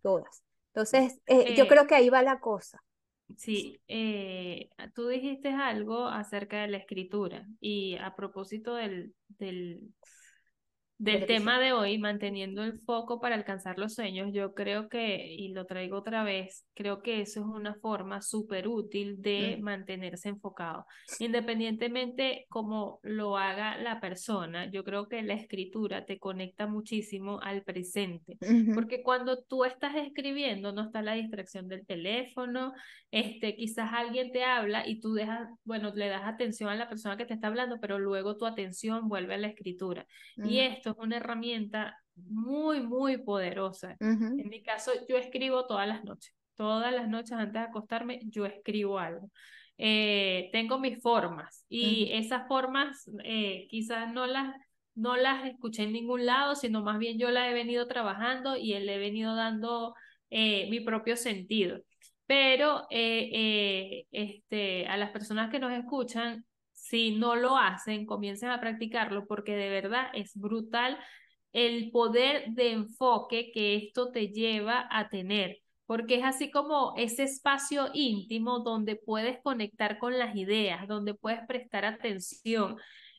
todas. 0.02 0.44
Entonces, 0.68 1.20
eh, 1.26 1.56
yo 1.56 1.66
eh 1.66 1.68
creo 1.68 1.88
que 1.88 1.96
ahí 1.96 2.10
va 2.10 2.22
la 2.22 2.40
cosa. 2.40 2.82
Sí, 3.38 3.82
tú 4.94 5.08
dijiste 5.08 5.50
algo 5.50 6.06
acerca 6.06 6.62
de 6.62 6.68
la 6.68 6.78
escritura 6.78 7.48
y 7.60 7.98
a 7.98 8.16
propósito 8.16 8.76
del, 8.76 9.16
del 9.40 9.82
del 11.04 11.26
tema 11.26 11.60
de 11.60 11.74
hoy, 11.74 11.98
manteniendo 11.98 12.64
el 12.64 12.80
foco 12.80 13.20
para 13.20 13.36
alcanzar 13.36 13.78
los 13.78 13.94
sueños, 13.94 14.30
yo 14.32 14.54
creo 14.54 14.88
que, 14.88 15.34
y 15.34 15.50
lo 15.50 15.66
traigo 15.66 15.98
otra 15.98 16.24
vez, 16.24 16.66
creo 16.74 17.02
que 17.02 17.20
eso 17.20 17.42
es 17.42 17.46
una 17.46 17.76
forma 17.76 18.22
súper 18.22 18.70
útil 18.70 19.22
de 19.22 19.58
mantenerse 19.62 20.30
enfocado. 20.30 20.86
Independientemente 21.20 22.46
cómo 22.48 23.00
lo 23.04 23.38
haga 23.38 23.78
la 23.78 24.00
persona, 24.00 24.72
yo 24.72 24.86
creo 24.86 25.10
que 25.10 25.22
la 25.24 25.34
escritura 25.34 26.06
te 26.06 26.20
conecta 26.20 26.68
muchísimo 26.68 27.42
al 27.42 27.64
presente, 27.64 28.38
porque 28.74 29.04
cuando 29.04 29.44
tú 29.44 29.66
estás 29.66 29.96
escribiendo 29.98 30.72
no 30.72 30.84
está 30.84 31.02
la 31.02 31.16
distracción 31.16 31.68
del 31.68 31.86
teléfono, 31.86 32.74
este, 33.12 33.58
quizás 33.58 33.92
alguien 33.92 34.32
te 34.32 34.46
habla 34.46 34.88
y 34.88 35.02
tú 35.02 35.14
dejas, 35.14 35.50
bueno, 35.66 35.92
le 35.94 36.08
das 36.08 36.24
atención 36.24 36.70
a 36.70 36.76
la 36.76 36.88
persona 36.88 37.18
que 37.18 37.26
te 37.26 37.34
está 37.34 37.48
hablando, 37.48 37.80
pero 37.82 38.00
luego 38.00 38.38
tu 38.38 38.46
atención 38.46 39.10
vuelve 39.10 39.34
a 39.34 39.38
la 39.38 39.48
escritura. 39.48 40.08
Y 40.38 40.60
esto 40.60 40.93
una 40.98 41.18
herramienta 41.18 41.98
muy, 42.16 42.82
muy 42.82 43.18
poderosa. 43.18 43.96
En 44.00 44.50
mi 44.50 44.62
caso, 44.62 44.92
yo 45.08 45.18
escribo 45.18 45.66
todas 45.66 45.88
las 45.88 46.04
noches. 46.04 46.34
Todas 46.56 46.94
las 46.94 47.08
noches 47.08 47.32
antes 47.34 47.54
de 47.54 47.60
acostarme, 47.60 48.20
yo 48.26 48.46
escribo 48.46 49.00
algo. 49.00 49.32
Eh, 49.78 50.50
tengo 50.52 50.78
mis 50.78 51.02
formas 51.02 51.66
y 51.68 52.12
esas 52.14 52.48
formas 52.48 53.10
eh, 53.24 53.66
quizás 53.70 54.14
no 54.14 54.28
las, 54.28 54.56
no 54.94 55.18
las 55.18 55.48
escuché 55.48 55.84
en 55.84 55.94
ningún 55.94 56.28
lado, 56.28 56.56
sino 56.56 56.84
más 56.84 57.00
bien 57.00 57.18
yo 57.18 57.32
las 57.32 57.50
he 57.50 57.54
venido 57.54 57.88
trabajando 57.88 58.56
y 58.56 58.78
le 58.80 58.96
he 58.96 59.00
venido 59.00 59.36
dando 59.36 59.96
eh, 60.30 60.70
mi 60.70 60.80
propio 60.80 61.18
sentido. 61.18 61.80
Pero 62.28 62.86
este, 62.90 64.88
a 64.88 64.96
las 64.98 65.10
personas 65.10 65.50
que 65.50 65.60
nos 65.60 65.74
escuchan, 65.74 66.46
si 66.94 67.16
no 67.16 67.36
lo 67.36 67.58
hacen, 67.58 68.06
comiencen 68.06 68.50
a 68.50 68.60
practicarlo 68.60 69.26
porque 69.26 69.56
de 69.56 69.68
verdad 69.68 70.12
es 70.14 70.36
brutal 70.36 71.00
el 71.52 71.90
poder 71.90 72.52
de 72.52 72.72
enfoque 72.74 73.50
que 73.52 73.76
esto 73.78 74.12
te 74.12 74.28
lleva 74.28 74.88
a 74.92 75.10
tener, 75.10 75.58
porque 75.88 76.18
es 76.18 76.24
así 76.24 76.52
como 76.52 76.94
ese 76.96 77.24
espacio 77.24 77.90
íntimo 77.96 78.60
donde 78.60 78.96
puedes 78.96 79.42
conectar 79.42 79.98
con 79.98 80.20
las 80.20 80.36
ideas, 80.36 80.88
donde 80.88 81.16
puedes 81.16 81.40
prestar 81.48 81.84
atención 81.84 82.78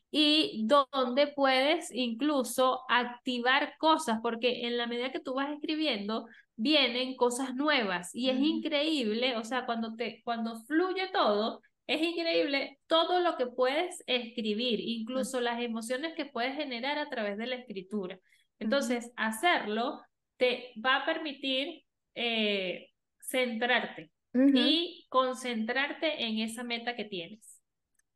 y 0.09 0.65
donde 0.67 1.27
puedes 1.27 1.93
incluso 1.93 2.79
activar 2.87 3.73
cosas, 3.77 4.19
porque 4.23 4.67
en 4.67 4.77
la 4.77 4.87
medida 4.87 5.11
que 5.11 5.19
tú 5.19 5.33
vas 5.33 5.51
escribiendo, 5.51 6.27
vienen 6.55 7.17
cosas 7.17 7.55
nuevas 7.55 8.15
y 8.15 8.29
es 8.29 8.39
increíble, 8.39 9.35
o 9.35 9.43
sea, 9.43 9.65
cuando 9.65 9.95
te 9.97 10.21
cuando 10.23 10.61
fluye 10.61 11.09
todo, 11.11 11.59
es 11.87 12.01
increíble 12.01 12.79
todo 12.87 13.19
lo 13.19 13.37
que 13.37 13.45
puedes 13.47 14.03
escribir, 14.07 14.79
incluso 14.79 15.39
las 15.39 15.61
emociones 15.61 16.13
que 16.15 16.25
puedes 16.25 16.55
generar 16.55 16.97
a 16.97 17.09
través 17.09 17.37
de 17.37 17.47
la 17.47 17.55
escritura. 17.55 18.19
Entonces, 18.59 19.11
hacerlo 19.17 20.01
te 20.37 20.73
va 20.83 20.97
a 20.97 21.05
permitir 21.05 21.83
eh, 22.15 22.89
centrarte 23.19 24.11
y 24.33 25.05
concentrarte 25.09 26.25
en 26.25 26.39
esa 26.39 26.63
meta 26.63 26.95
que 26.95 27.05
tienes. 27.05 27.61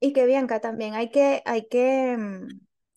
Y 0.01 0.11
que 0.13 0.25
Bianca, 0.25 0.59
también 0.59 0.93
hay 0.93 1.11
que, 1.11 1.41
hay 1.45 1.67
que, 1.67 2.17
mm, 2.17 2.47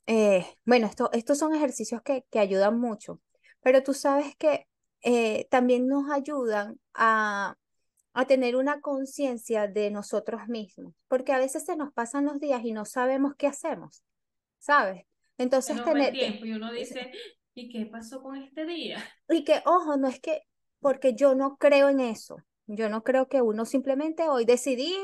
eh, 0.06 0.46
bueno, 0.64 0.86
esto, 0.86 1.10
estos 1.12 1.38
son 1.38 1.54
ejercicios 1.54 2.02
que, 2.02 2.24
que 2.30 2.38
ayudan 2.38 2.80
mucho, 2.80 3.20
pero 3.60 3.82
tú 3.82 3.94
sabes 3.94 4.34
que 4.36 4.66
eh, 5.02 5.46
también 5.50 5.86
nos 5.88 6.10
ayudan 6.10 6.78
a 6.94 7.56
a 8.12 8.26
tener 8.26 8.56
una 8.56 8.80
conciencia 8.80 9.68
de 9.68 9.90
nosotros 9.90 10.48
mismos, 10.48 10.94
porque 11.08 11.32
a 11.32 11.38
veces 11.38 11.64
se 11.64 11.76
nos 11.76 11.92
pasan 11.92 12.26
los 12.26 12.38
días 12.40 12.62
y 12.64 12.72
no 12.72 12.84
sabemos 12.84 13.34
qué 13.36 13.46
hacemos, 13.46 14.02
¿sabes? 14.58 15.04
Entonces 15.38 15.82
tener 15.84 16.12
tiempo 16.12 16.44
y 16.44 16.52
uno 16.52 16.70
dice, 16.72 17.10
¿y 17.54 17.70
qué 17.70 17.86
pasó 17.86 18.22
con 18.22 18.36
este 18.36 18.66
día? 18.66 19.02
Y 19.28 19.44
que, 19.44 19.62
ojo, 19.64 19.96
no 19.96 20.08
es 20.08 20.20
que, 20.20 20.42
porque 20.80 21.14
yo 21.14 21.34
no 21.34 21.56
creo 21.56 21.88
en 21.88 22.00
eso, 22.00 22.36
yo 22.66 22.88
no 22.88 23.02
creo 23.02 23.28
que 23.28 23.40
uno 23.40 23.64
simplemente 23.64 24.28
hoy 24.28 24.44
decidí, 24.44 24.94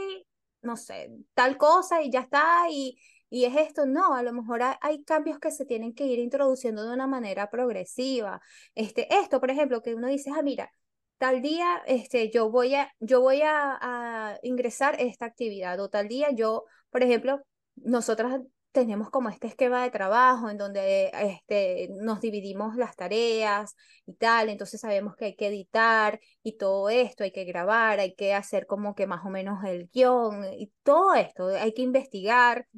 no 0.62 0.76
sé, 0.76 1.10
tal 1.34 1.56
cosa 1.56 2.02
y 2.02 2.10
ya 2.10 2.20
está, 2.20 2.66
y, 2.70 2.98
y 3.30 3.44
es 3.44 3.56
esto, 3.56 3.86
no, 3.86 4.14
a 4.14 4.22
lo 4.22 4.32
mejor 4.32 4.60
hay, 4.80 5.02
cambios 5.04 5.38
que 5.38 5.50
se 5.50 5.64
tienen 5.64 5.94
que 5.94 6.06
ir 6.06 6.18
introduciendo 6.18 6.84
de 6.84 6.94
una 6.94 7.06
manera 7.06 7.50
progresiva. 7.50 8.40
Este, 8.74 9.06
esto, 9.14 9.40
por 9.40 9.50
ejemplo, 9.50 9.82
que 9.82 9.94
uno 9.94 10.08
dice, 10.08 10.30
ah, 10.34 10.42
mira, 10.42 10.70
tal 11.18 11.42
día 11.42 11.82
este, 11.86 12.30
yo 12.30 12.50
voy, 12.50 12.74
a, 12.74 12.92
yo 13.00 13.20
voy 13.20 13.42
a, 13.44 14.38
ingresar 14.42 14.96
esta 15.00 15.26
actividad 15.26 15.78
o 15.80 15.88
tal 15.88 16.08
día 16.08 16.30
yo, 16.32 16.64
por 16.90 17.02
ejemplo, 17.02 17.40
nosotras 17.76 18.40
tenemos 18.72 19.10
como 19.10 19.28
este 19.28 19.48
esquema 19.48 19.82
de 19.82 19.90
trabajo 19.90 20.50
en 20.50 20.58
donde 20.58 21.10
este, 21.12 21.88
nos 22.00 22.20
dividimos 22.20 22.76
las 22.76 22.96
tareas 22.96 23.74
y 24.06 24.14
tal, 24.14 24.48
entonces 24.50 24.80
sabemos 24.80 25.16
que 25.16 25.26
hay 25.26 25.36
que 25.36 25.48
editar 25.48 26.20
y 26.42 26.56
todo 26.56 26.88
esto, 26.88 27.24
hay 27.24 27.32
que 27.32 27.44
grabar, 27.44 27.98
hay 28.00 28.14
que 28.14 28.34
hacer 28.34 28.66
como 28.66 28.94
que 28.94 29.06
más 29.06 29.24
o 29.24 29.30
menos 29.30 29.64
el 29.64 29.88
guion 29.88 30.44
y 30.54 30.72
todo 30.82 31.14
esto, 31.14 31.48
hay 31.48 31.72
que 31.74 31.82
investigar. 31.82 32.68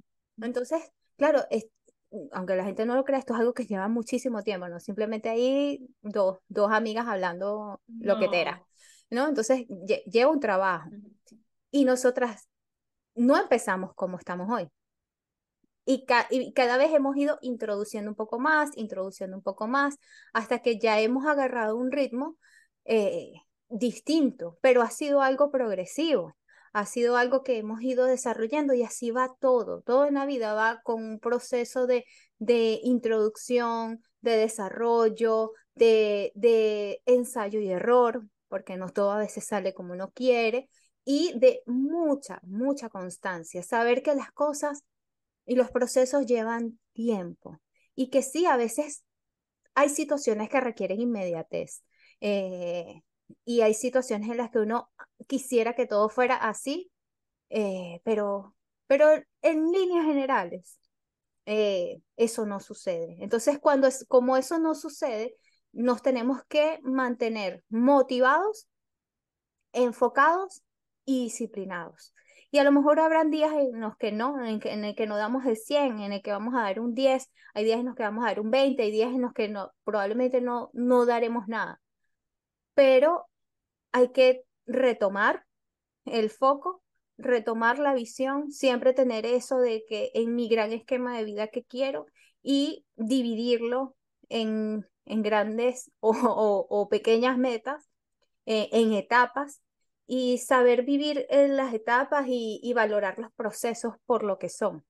Entonces, 0.40 0.80
claro, 1.16 1.44
es, 1.50 1.66
aunque 2.32 2.56
la 2.56 2.64
gente 2.64 2.86
no 2.86 2.94
lo 2.94 3.04
crea, 3.04 3.18
esto 3.18 3.34
es 3.34 3.40
algo 3.40 3.54
que 3.54 3.66
lleva 3.66 3.88
muchísimo 3.88 4.42
tiempo, 4.42 4.68
¿no? 4.68 4.80
Simplemente 4.80 5.28
hay 5.28 5.86
dos, 6.02 6.38
dos 6.48 6.72
amigas 6.72 7.06
hablando 7.06 7.80
lo 7.86 8.18
que 8.18 8.28
te 8.28 8.40
era, 8.40 8.64
¿no? 9.10 9.28
Entonces, 9.28 9.66
lleva 10.06 10.30
un 10.30 10.40
trabajo. 10.40 10.90
Y 11.70 11.84
nosotras 11.84 12.48
no 13.14 13.36
empezamos 13.36 13.94
como 13.94 14.18
estamos 14.18 14.50
hoy. 14.50 14.68
Y, 15.84 16.04
y, 16.30 16.52
cada 16.52 16.76
vez 16.76 16.92
hemos 16.92 17.16
ido 17.16 17.38
introduciendo 17.42 18.10
un 18.10 18.16
poco 18.16 18.38
más, 18.38 18.70
introduciendo 18.76 19.36
un 19.36 19.42
poco 19.42 19.66
más, 19.66 19.96
hasta 20.32 20.60
que 20.60 20.78
ya 20.78 21.00
hemos 21.00 21.26
agarrado 21.26 21.76
un 21.76 21.90
ritmo 21.90 22.36
eh, 22.84 23.32
distinto, 23.68 24.58
pero 24.60 24.82
ha 24.82 24.90
sido 24.90 25.22
algo 25.22 25.50
progresivo 25.50 26.36
ha 26.72 26.86
sido 26.86 27.16
algo 27.16 27.42
que 27.42 27.58
hemos 27.58 27.82
ido 27.82 28.06
desarrollando 28.06 28.74
y 28.74 28.82
así 28.82 29.10
va 29.10 29.34
todo. 29.40 29.82
Todo 29.82 30.06
en 30.06 30.14
la 30.14 30.26
vida 30.26 30.54
va 30.54 30.80
con 30.82 31.02
un 31.02 31.18
proceso 31.18 31.86
de, 31.86 32.04
de 32.38 32.80
introducción, 32.82 34.02
de 34.20 34.36
desarrollo, 34.36 35.52
de, 35.74 36.32
de 36.34 37.02
ensayo 37.06 37.60
y 37.60 37.70
error, 37.70 38.24
porque 38.48 38.76
no 38.76 38.88
todo 38.90 39.12
a 39.12 39.18
veces 39.18 39.46
sale 39.46 39.74
como 39.74 39.92
uno 39.92 40.10
quiere, 40.12 40.68
y 41.04 41.32
de 41.38 41.62
mucha, 41.66 42.40
mucha 42.44 42.88
constancia. 42.88 43.62
Saber 43.62 44.02
que 44.02 44.14
las 44.14 44.30
cosas 44.32 44.84
y 45.46 45.56
los 45.56 45.70
procesos 45.70 46.26
llevan 46.26 46.78
tiempo 46.92 47.60
y 47.94 48.10
que 48.10 48.22
sí, 48.22 48.46
a 48.46 48.56
veces 48.56 49.04
hay 49.74 49.88
situaciones 49.88 50.48
que 50.48 50.60
requieren 50.60 51.00
inmediatez. 51.00 51.82
Eh, 52.20 53.02
y 53.44 53.60
hay 53.62 53.74
situaciones 53.74 54.28
en 54.30 54.36
las 54.36 54.50
que 54.50 54.58
uno 54.58 54.90
quisiera 55.26 55.74
que 55.74 55.86
todo 55.86 56.08
fuera 56.08 56.36
así, 56.36 56.90
eh, 57.50 58.00
pero, 58.04 58.54
pero 58.86 59.08
en 59.42 59.72
líneas 59.72 60.04
generales 60.06 60.78
eh, 61.46 62.00
eso 62.16 62.46
no 62.46 62.60
sucede. 62.60 63.16
Entonces, 63.20 63.58
cuando 63.58 63.86
es, 63.86 64.04
como 64.08 64.36
eso 64.36 64.58
no 64.58 64.74
sucede, 64.74 65.36
nos 65.72 66.02
tenemos 66.02 66.42
que 66.48 66.80
mantener 66.82 67.64
motivados, 67.68 68.68
enfocados 69.72 70.62
y 71.04 71.24
disciplinados. 71.24 72.14
Y 72.52 72.58
a 72.58 72.64
lo 72.64 72.72
mejor 72.72 72.98
habrán 72.98 73.30
días 73.30 73.52
en 73.52 73.80
los 73.80 73.96
que 73.96 74.10
no, 74.12 74.44
en, 74.44 74.58
que, 74.60 74.72
en 74.72 74.84
el 74.84 74.94
que 74.96 75.06
no 75.06 75.16
damos 75.16 75.46
el 75.46 75.56
100, 75.56 76.00
en 76.00 76.12
el 76.12 76.22
que 76.22 76.32
vamos 76.32 76.54
a 76.54 76.62
dar 76.62 76.80
un 76.80 76.94
10, 76.94 77.30
hay 77.54 77.64
días 77.64 77.80
en 77.80 77.86
los 77.86 77.94
que 77.94 78.02
vamos 78.02 78.24
a 78.24 78.28
dar 78.28 78.40
un 78.40 78.50
20, 78.50 78.82
hay 78.82 78.90
días 78.90 79.10
en 79.12 79.22
los 79.22 79.32
que 79.32 79.48
no, 79.48 79.72
probablemente 79.84 80.40
no, 80.40 80.70
no 80.72 81.06
daremos 81.06 81.46
nada 81.46 81.80
pero 82.80 83.28
hay 83.92 84.08
que 84.12 84.42
retomar 84.72 85.44
el 86.04 86.30
foco, 86.30 86.82
retomar 87.18 87.78
la 87.78 87.94
visión, 87.94 88.50
siempre 88.50 88.92
tener 88.92 89.26
eso 89.26 89.58
de 89.58 89.84
que 89.88 90.10
en 90.14 90.34
mi 90.34 90.48
gran 90.48 90.72
esquema 90.72 91.16
de 91.16 91.24
vida 91.24 91.48
que 91.48 91.64
quiero 91.64 92.06
y 92.42 92.86
dividirlo 92.96 93.96
en, 94.28 94.86
en 95.04 95.22
grandes 95.22 95.90
o, 96.00 96.88
pequeñas 96.90 97.36
metas, 97.38 97.90
eh, 98.46 98.68
en 98.72 98.92
etapas 98.94 99.62
y 100.06 100.38
saber 100.38 100.84
vivir 100.84 101.26
en 101.28 101.56
las 101.56 101.72
etapas 101.74 102.26
y, 102.26 102.58
y 102.62 102.72
valorar 102.72 103.18
los 103.18 103.32
procesos 103.32 103.94
por 104.06 104.24
lo 104.24 104.38
que 104.38 104.48
son. 104.48 104.84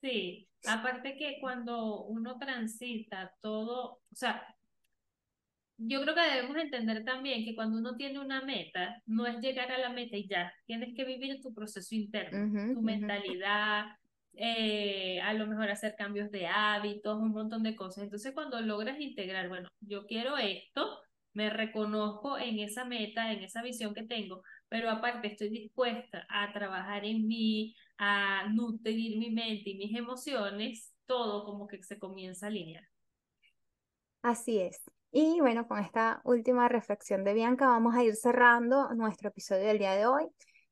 Sí, 0.00 0.48
aparte 0.66 1.16
que 1.16 1.38
cuando 1.40 2.04
uno 2.04 2.38
transita 2.38 3.34
todo, 3.40 4.00
o 4.10 4.14
sea, 4.14 4.54
yo 5.76 6.02
creo 6.02 6.14
que 6.14 6.20
debemos 6.20 6.56
entender 6.56 7.04
también 7.04 7.44
que 7.44 7.54
cuando 7.54 7.78
uno 7.78 7.96
tiene 7.96 8.20
una 8.20 8.42
meta, 8.42 9.02
no 9.06 9.26
es 9.26 9.40
llegar 9.40 9.70
a 9.72 9.78
la 9.78 9.90
meta 9.90 10.16
y 10.16 10.28
ya, 10.28 10.52
tienes 10.66 10.94
que 10.94 11.04
vivir 11.04 11.40
tu 11.42 11.52
proceso 11.52 11.94
interno, 11.94 12.74
tu 12.74 12.82
mentalidad, 12.82 13.86
eh, 14.34 15.20
a 15.20 15.32
lo 15.34 15.46
mejor 15.46 15.70
hacer 15.70 15.94
cambios 15.96 16.30
de 16.30 16.46
hábitos, 16.46 17.20
un 17.20 17.32
montón 17.32 17.62
de 17.62 17.76
cosas. 17.76 18.04
Entonces 18.04 18.32
cuando 18.32 18.60
logras 18.60 19.00
integrar, 19.00 19.48
bueno, 19.48 19.68
yo 19.80 20.06
quiero 20.06 20.36
esto, 20.36 21.00
me 21.32 21.50
reconozco 21.50 22.38
en 22.38 22.60
esa 22.60 22.84
meta, 22.84 23.32
en 23.32 23.42
esa 23.42 23.62
visión 23.62 23.94
que 23.94 24.04
tengo, 24.04 24.42
pero 24.68 24.90
aparte 24.90 25.28
estoy 25.28 25.48
dispuesta 25.48 26.26
a 26.28 26.52
trabajar 26.52 27.04
en 27.04 27.26
mí, 27.26 27.74
a 27.98 28.48
nutrir 28.52 29.18
mi 29.18 29.30
mente 29.30 29.70
y 29.70 29.76
mis 29.76 29.96
emociones, 29.96 30.92
todo 31.06 31.44
como 31.44 31.66
que 31.66 31.82
se 31.82 31.98
comienza 31.98 32.46
a 32.46 32.48
alinear. 32.48 32.84
Así 34.22 34.58
es. 34.58 34.80
Y 35.16 35.38
bueno, 35.40 35.68
con 35.68 35.78
esta 35.78 36.20
última 36.24 36.68
reflexión 36.68 37.22
de 37.22 37.34
Bianca 37.34 37.68
vamos 37.68 37.94
a 37.94 38.02
ir 38.02 38.16
cerrando 38.16 38.92
nuestro 38.94 39.28
episodio 39.28 39.64
del 39.64 39.78
día 39.78 39.92
de 39.92 40.06
hoy, 40.06 40.26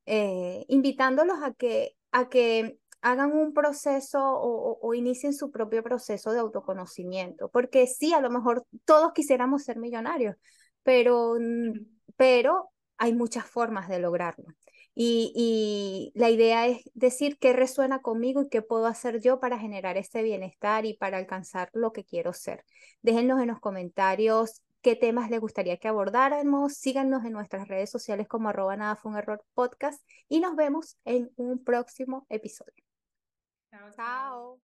eh, 0.04 0.64
invitándolos 0.66 1.38
a 1.44 1.52
que, 1.54 1.92
a 2.10 2.28
que 2.28 2.76
hagan 3.02 3.30
un 3.30 3.54
proceso 3.54 4.18
o, 4.20 4.80
o, 4.82 4.94
inicien 4.94 5.32
su 5.32 5.52
propio 5.52 5.84
proceso 5.84 6.32
de 6.32 6.40
autoconocimiento, 6.40 7.50
porque 7.50 7.86
sí, 7.86 8.12
a 8.14 8.20
lo 8.20 8.30
mejor 8.30 8.66
todos 8.84 9.12
quisiéramos 9.12 9.62
ser 9.62 9.78
millonarios, 9.78 10.34
pero, 10.82 11.36
pero 12.16 12.70
hay 12.96 13.14
muchas 13.14 13.46
formas 13.46 13.88
de 13.88 14.00
lograrlo. 14.00 14.46
Y, 14.94 16.12
la 16.14 16.30
idea 16.30 16.66
es 16.66 16.82
decir 16.94 17.38
qué 17.38 17.52
resuena 17.52 18.00
conmigo 18.00 18.42
y 18.42 18.48
qué 18.48 18.62
puedo 18.62 18.86
hacer 18.86 19.20
yo 19.20 19.40
para 19.40 19.58
generar 19.58 19.96
este 19.96 20.22
bienestar 20.22 20.84
y 20.84 20.94
para 20.94 21.16
alcanzar 21.18 21.70
lo 21.72 21.92
que 21.92 22.04
quiero 22.04 22.32
ser. 22.32 22.64
Déjenos 23.00 23.40
en 23.40 23.48
los 23.48 23.60
comentarios 23.60 24.62
qué 24.82 24.96
temas 24.96 25.30
les 25.30 25.40
gustaría 25.40 25.78
que 25.78 25.88
abordáramos. 25.88 26.74
Síganos 26.74 27.24
en 27.24 27.32
nuestras 27.32 27.68
redes 27.68 27.90
sociales 27.90 28.28
como 28.28 28.48
arroba 28.50 28.76
nada 28.76 28.96
fue 28.96 29.12
un 29.12 29.18
error 29.18 29.42
podcast 29.54 30.02
y 30.28 30.40
nos 30.40 30.56
vemos 30.56 30.98
en 31.04 31.30
un 31.36 31.64
próximo 31.64 32.26
episodio. 32.28 32.84
chao. 33.70 33.90
chao. 33.96 34.71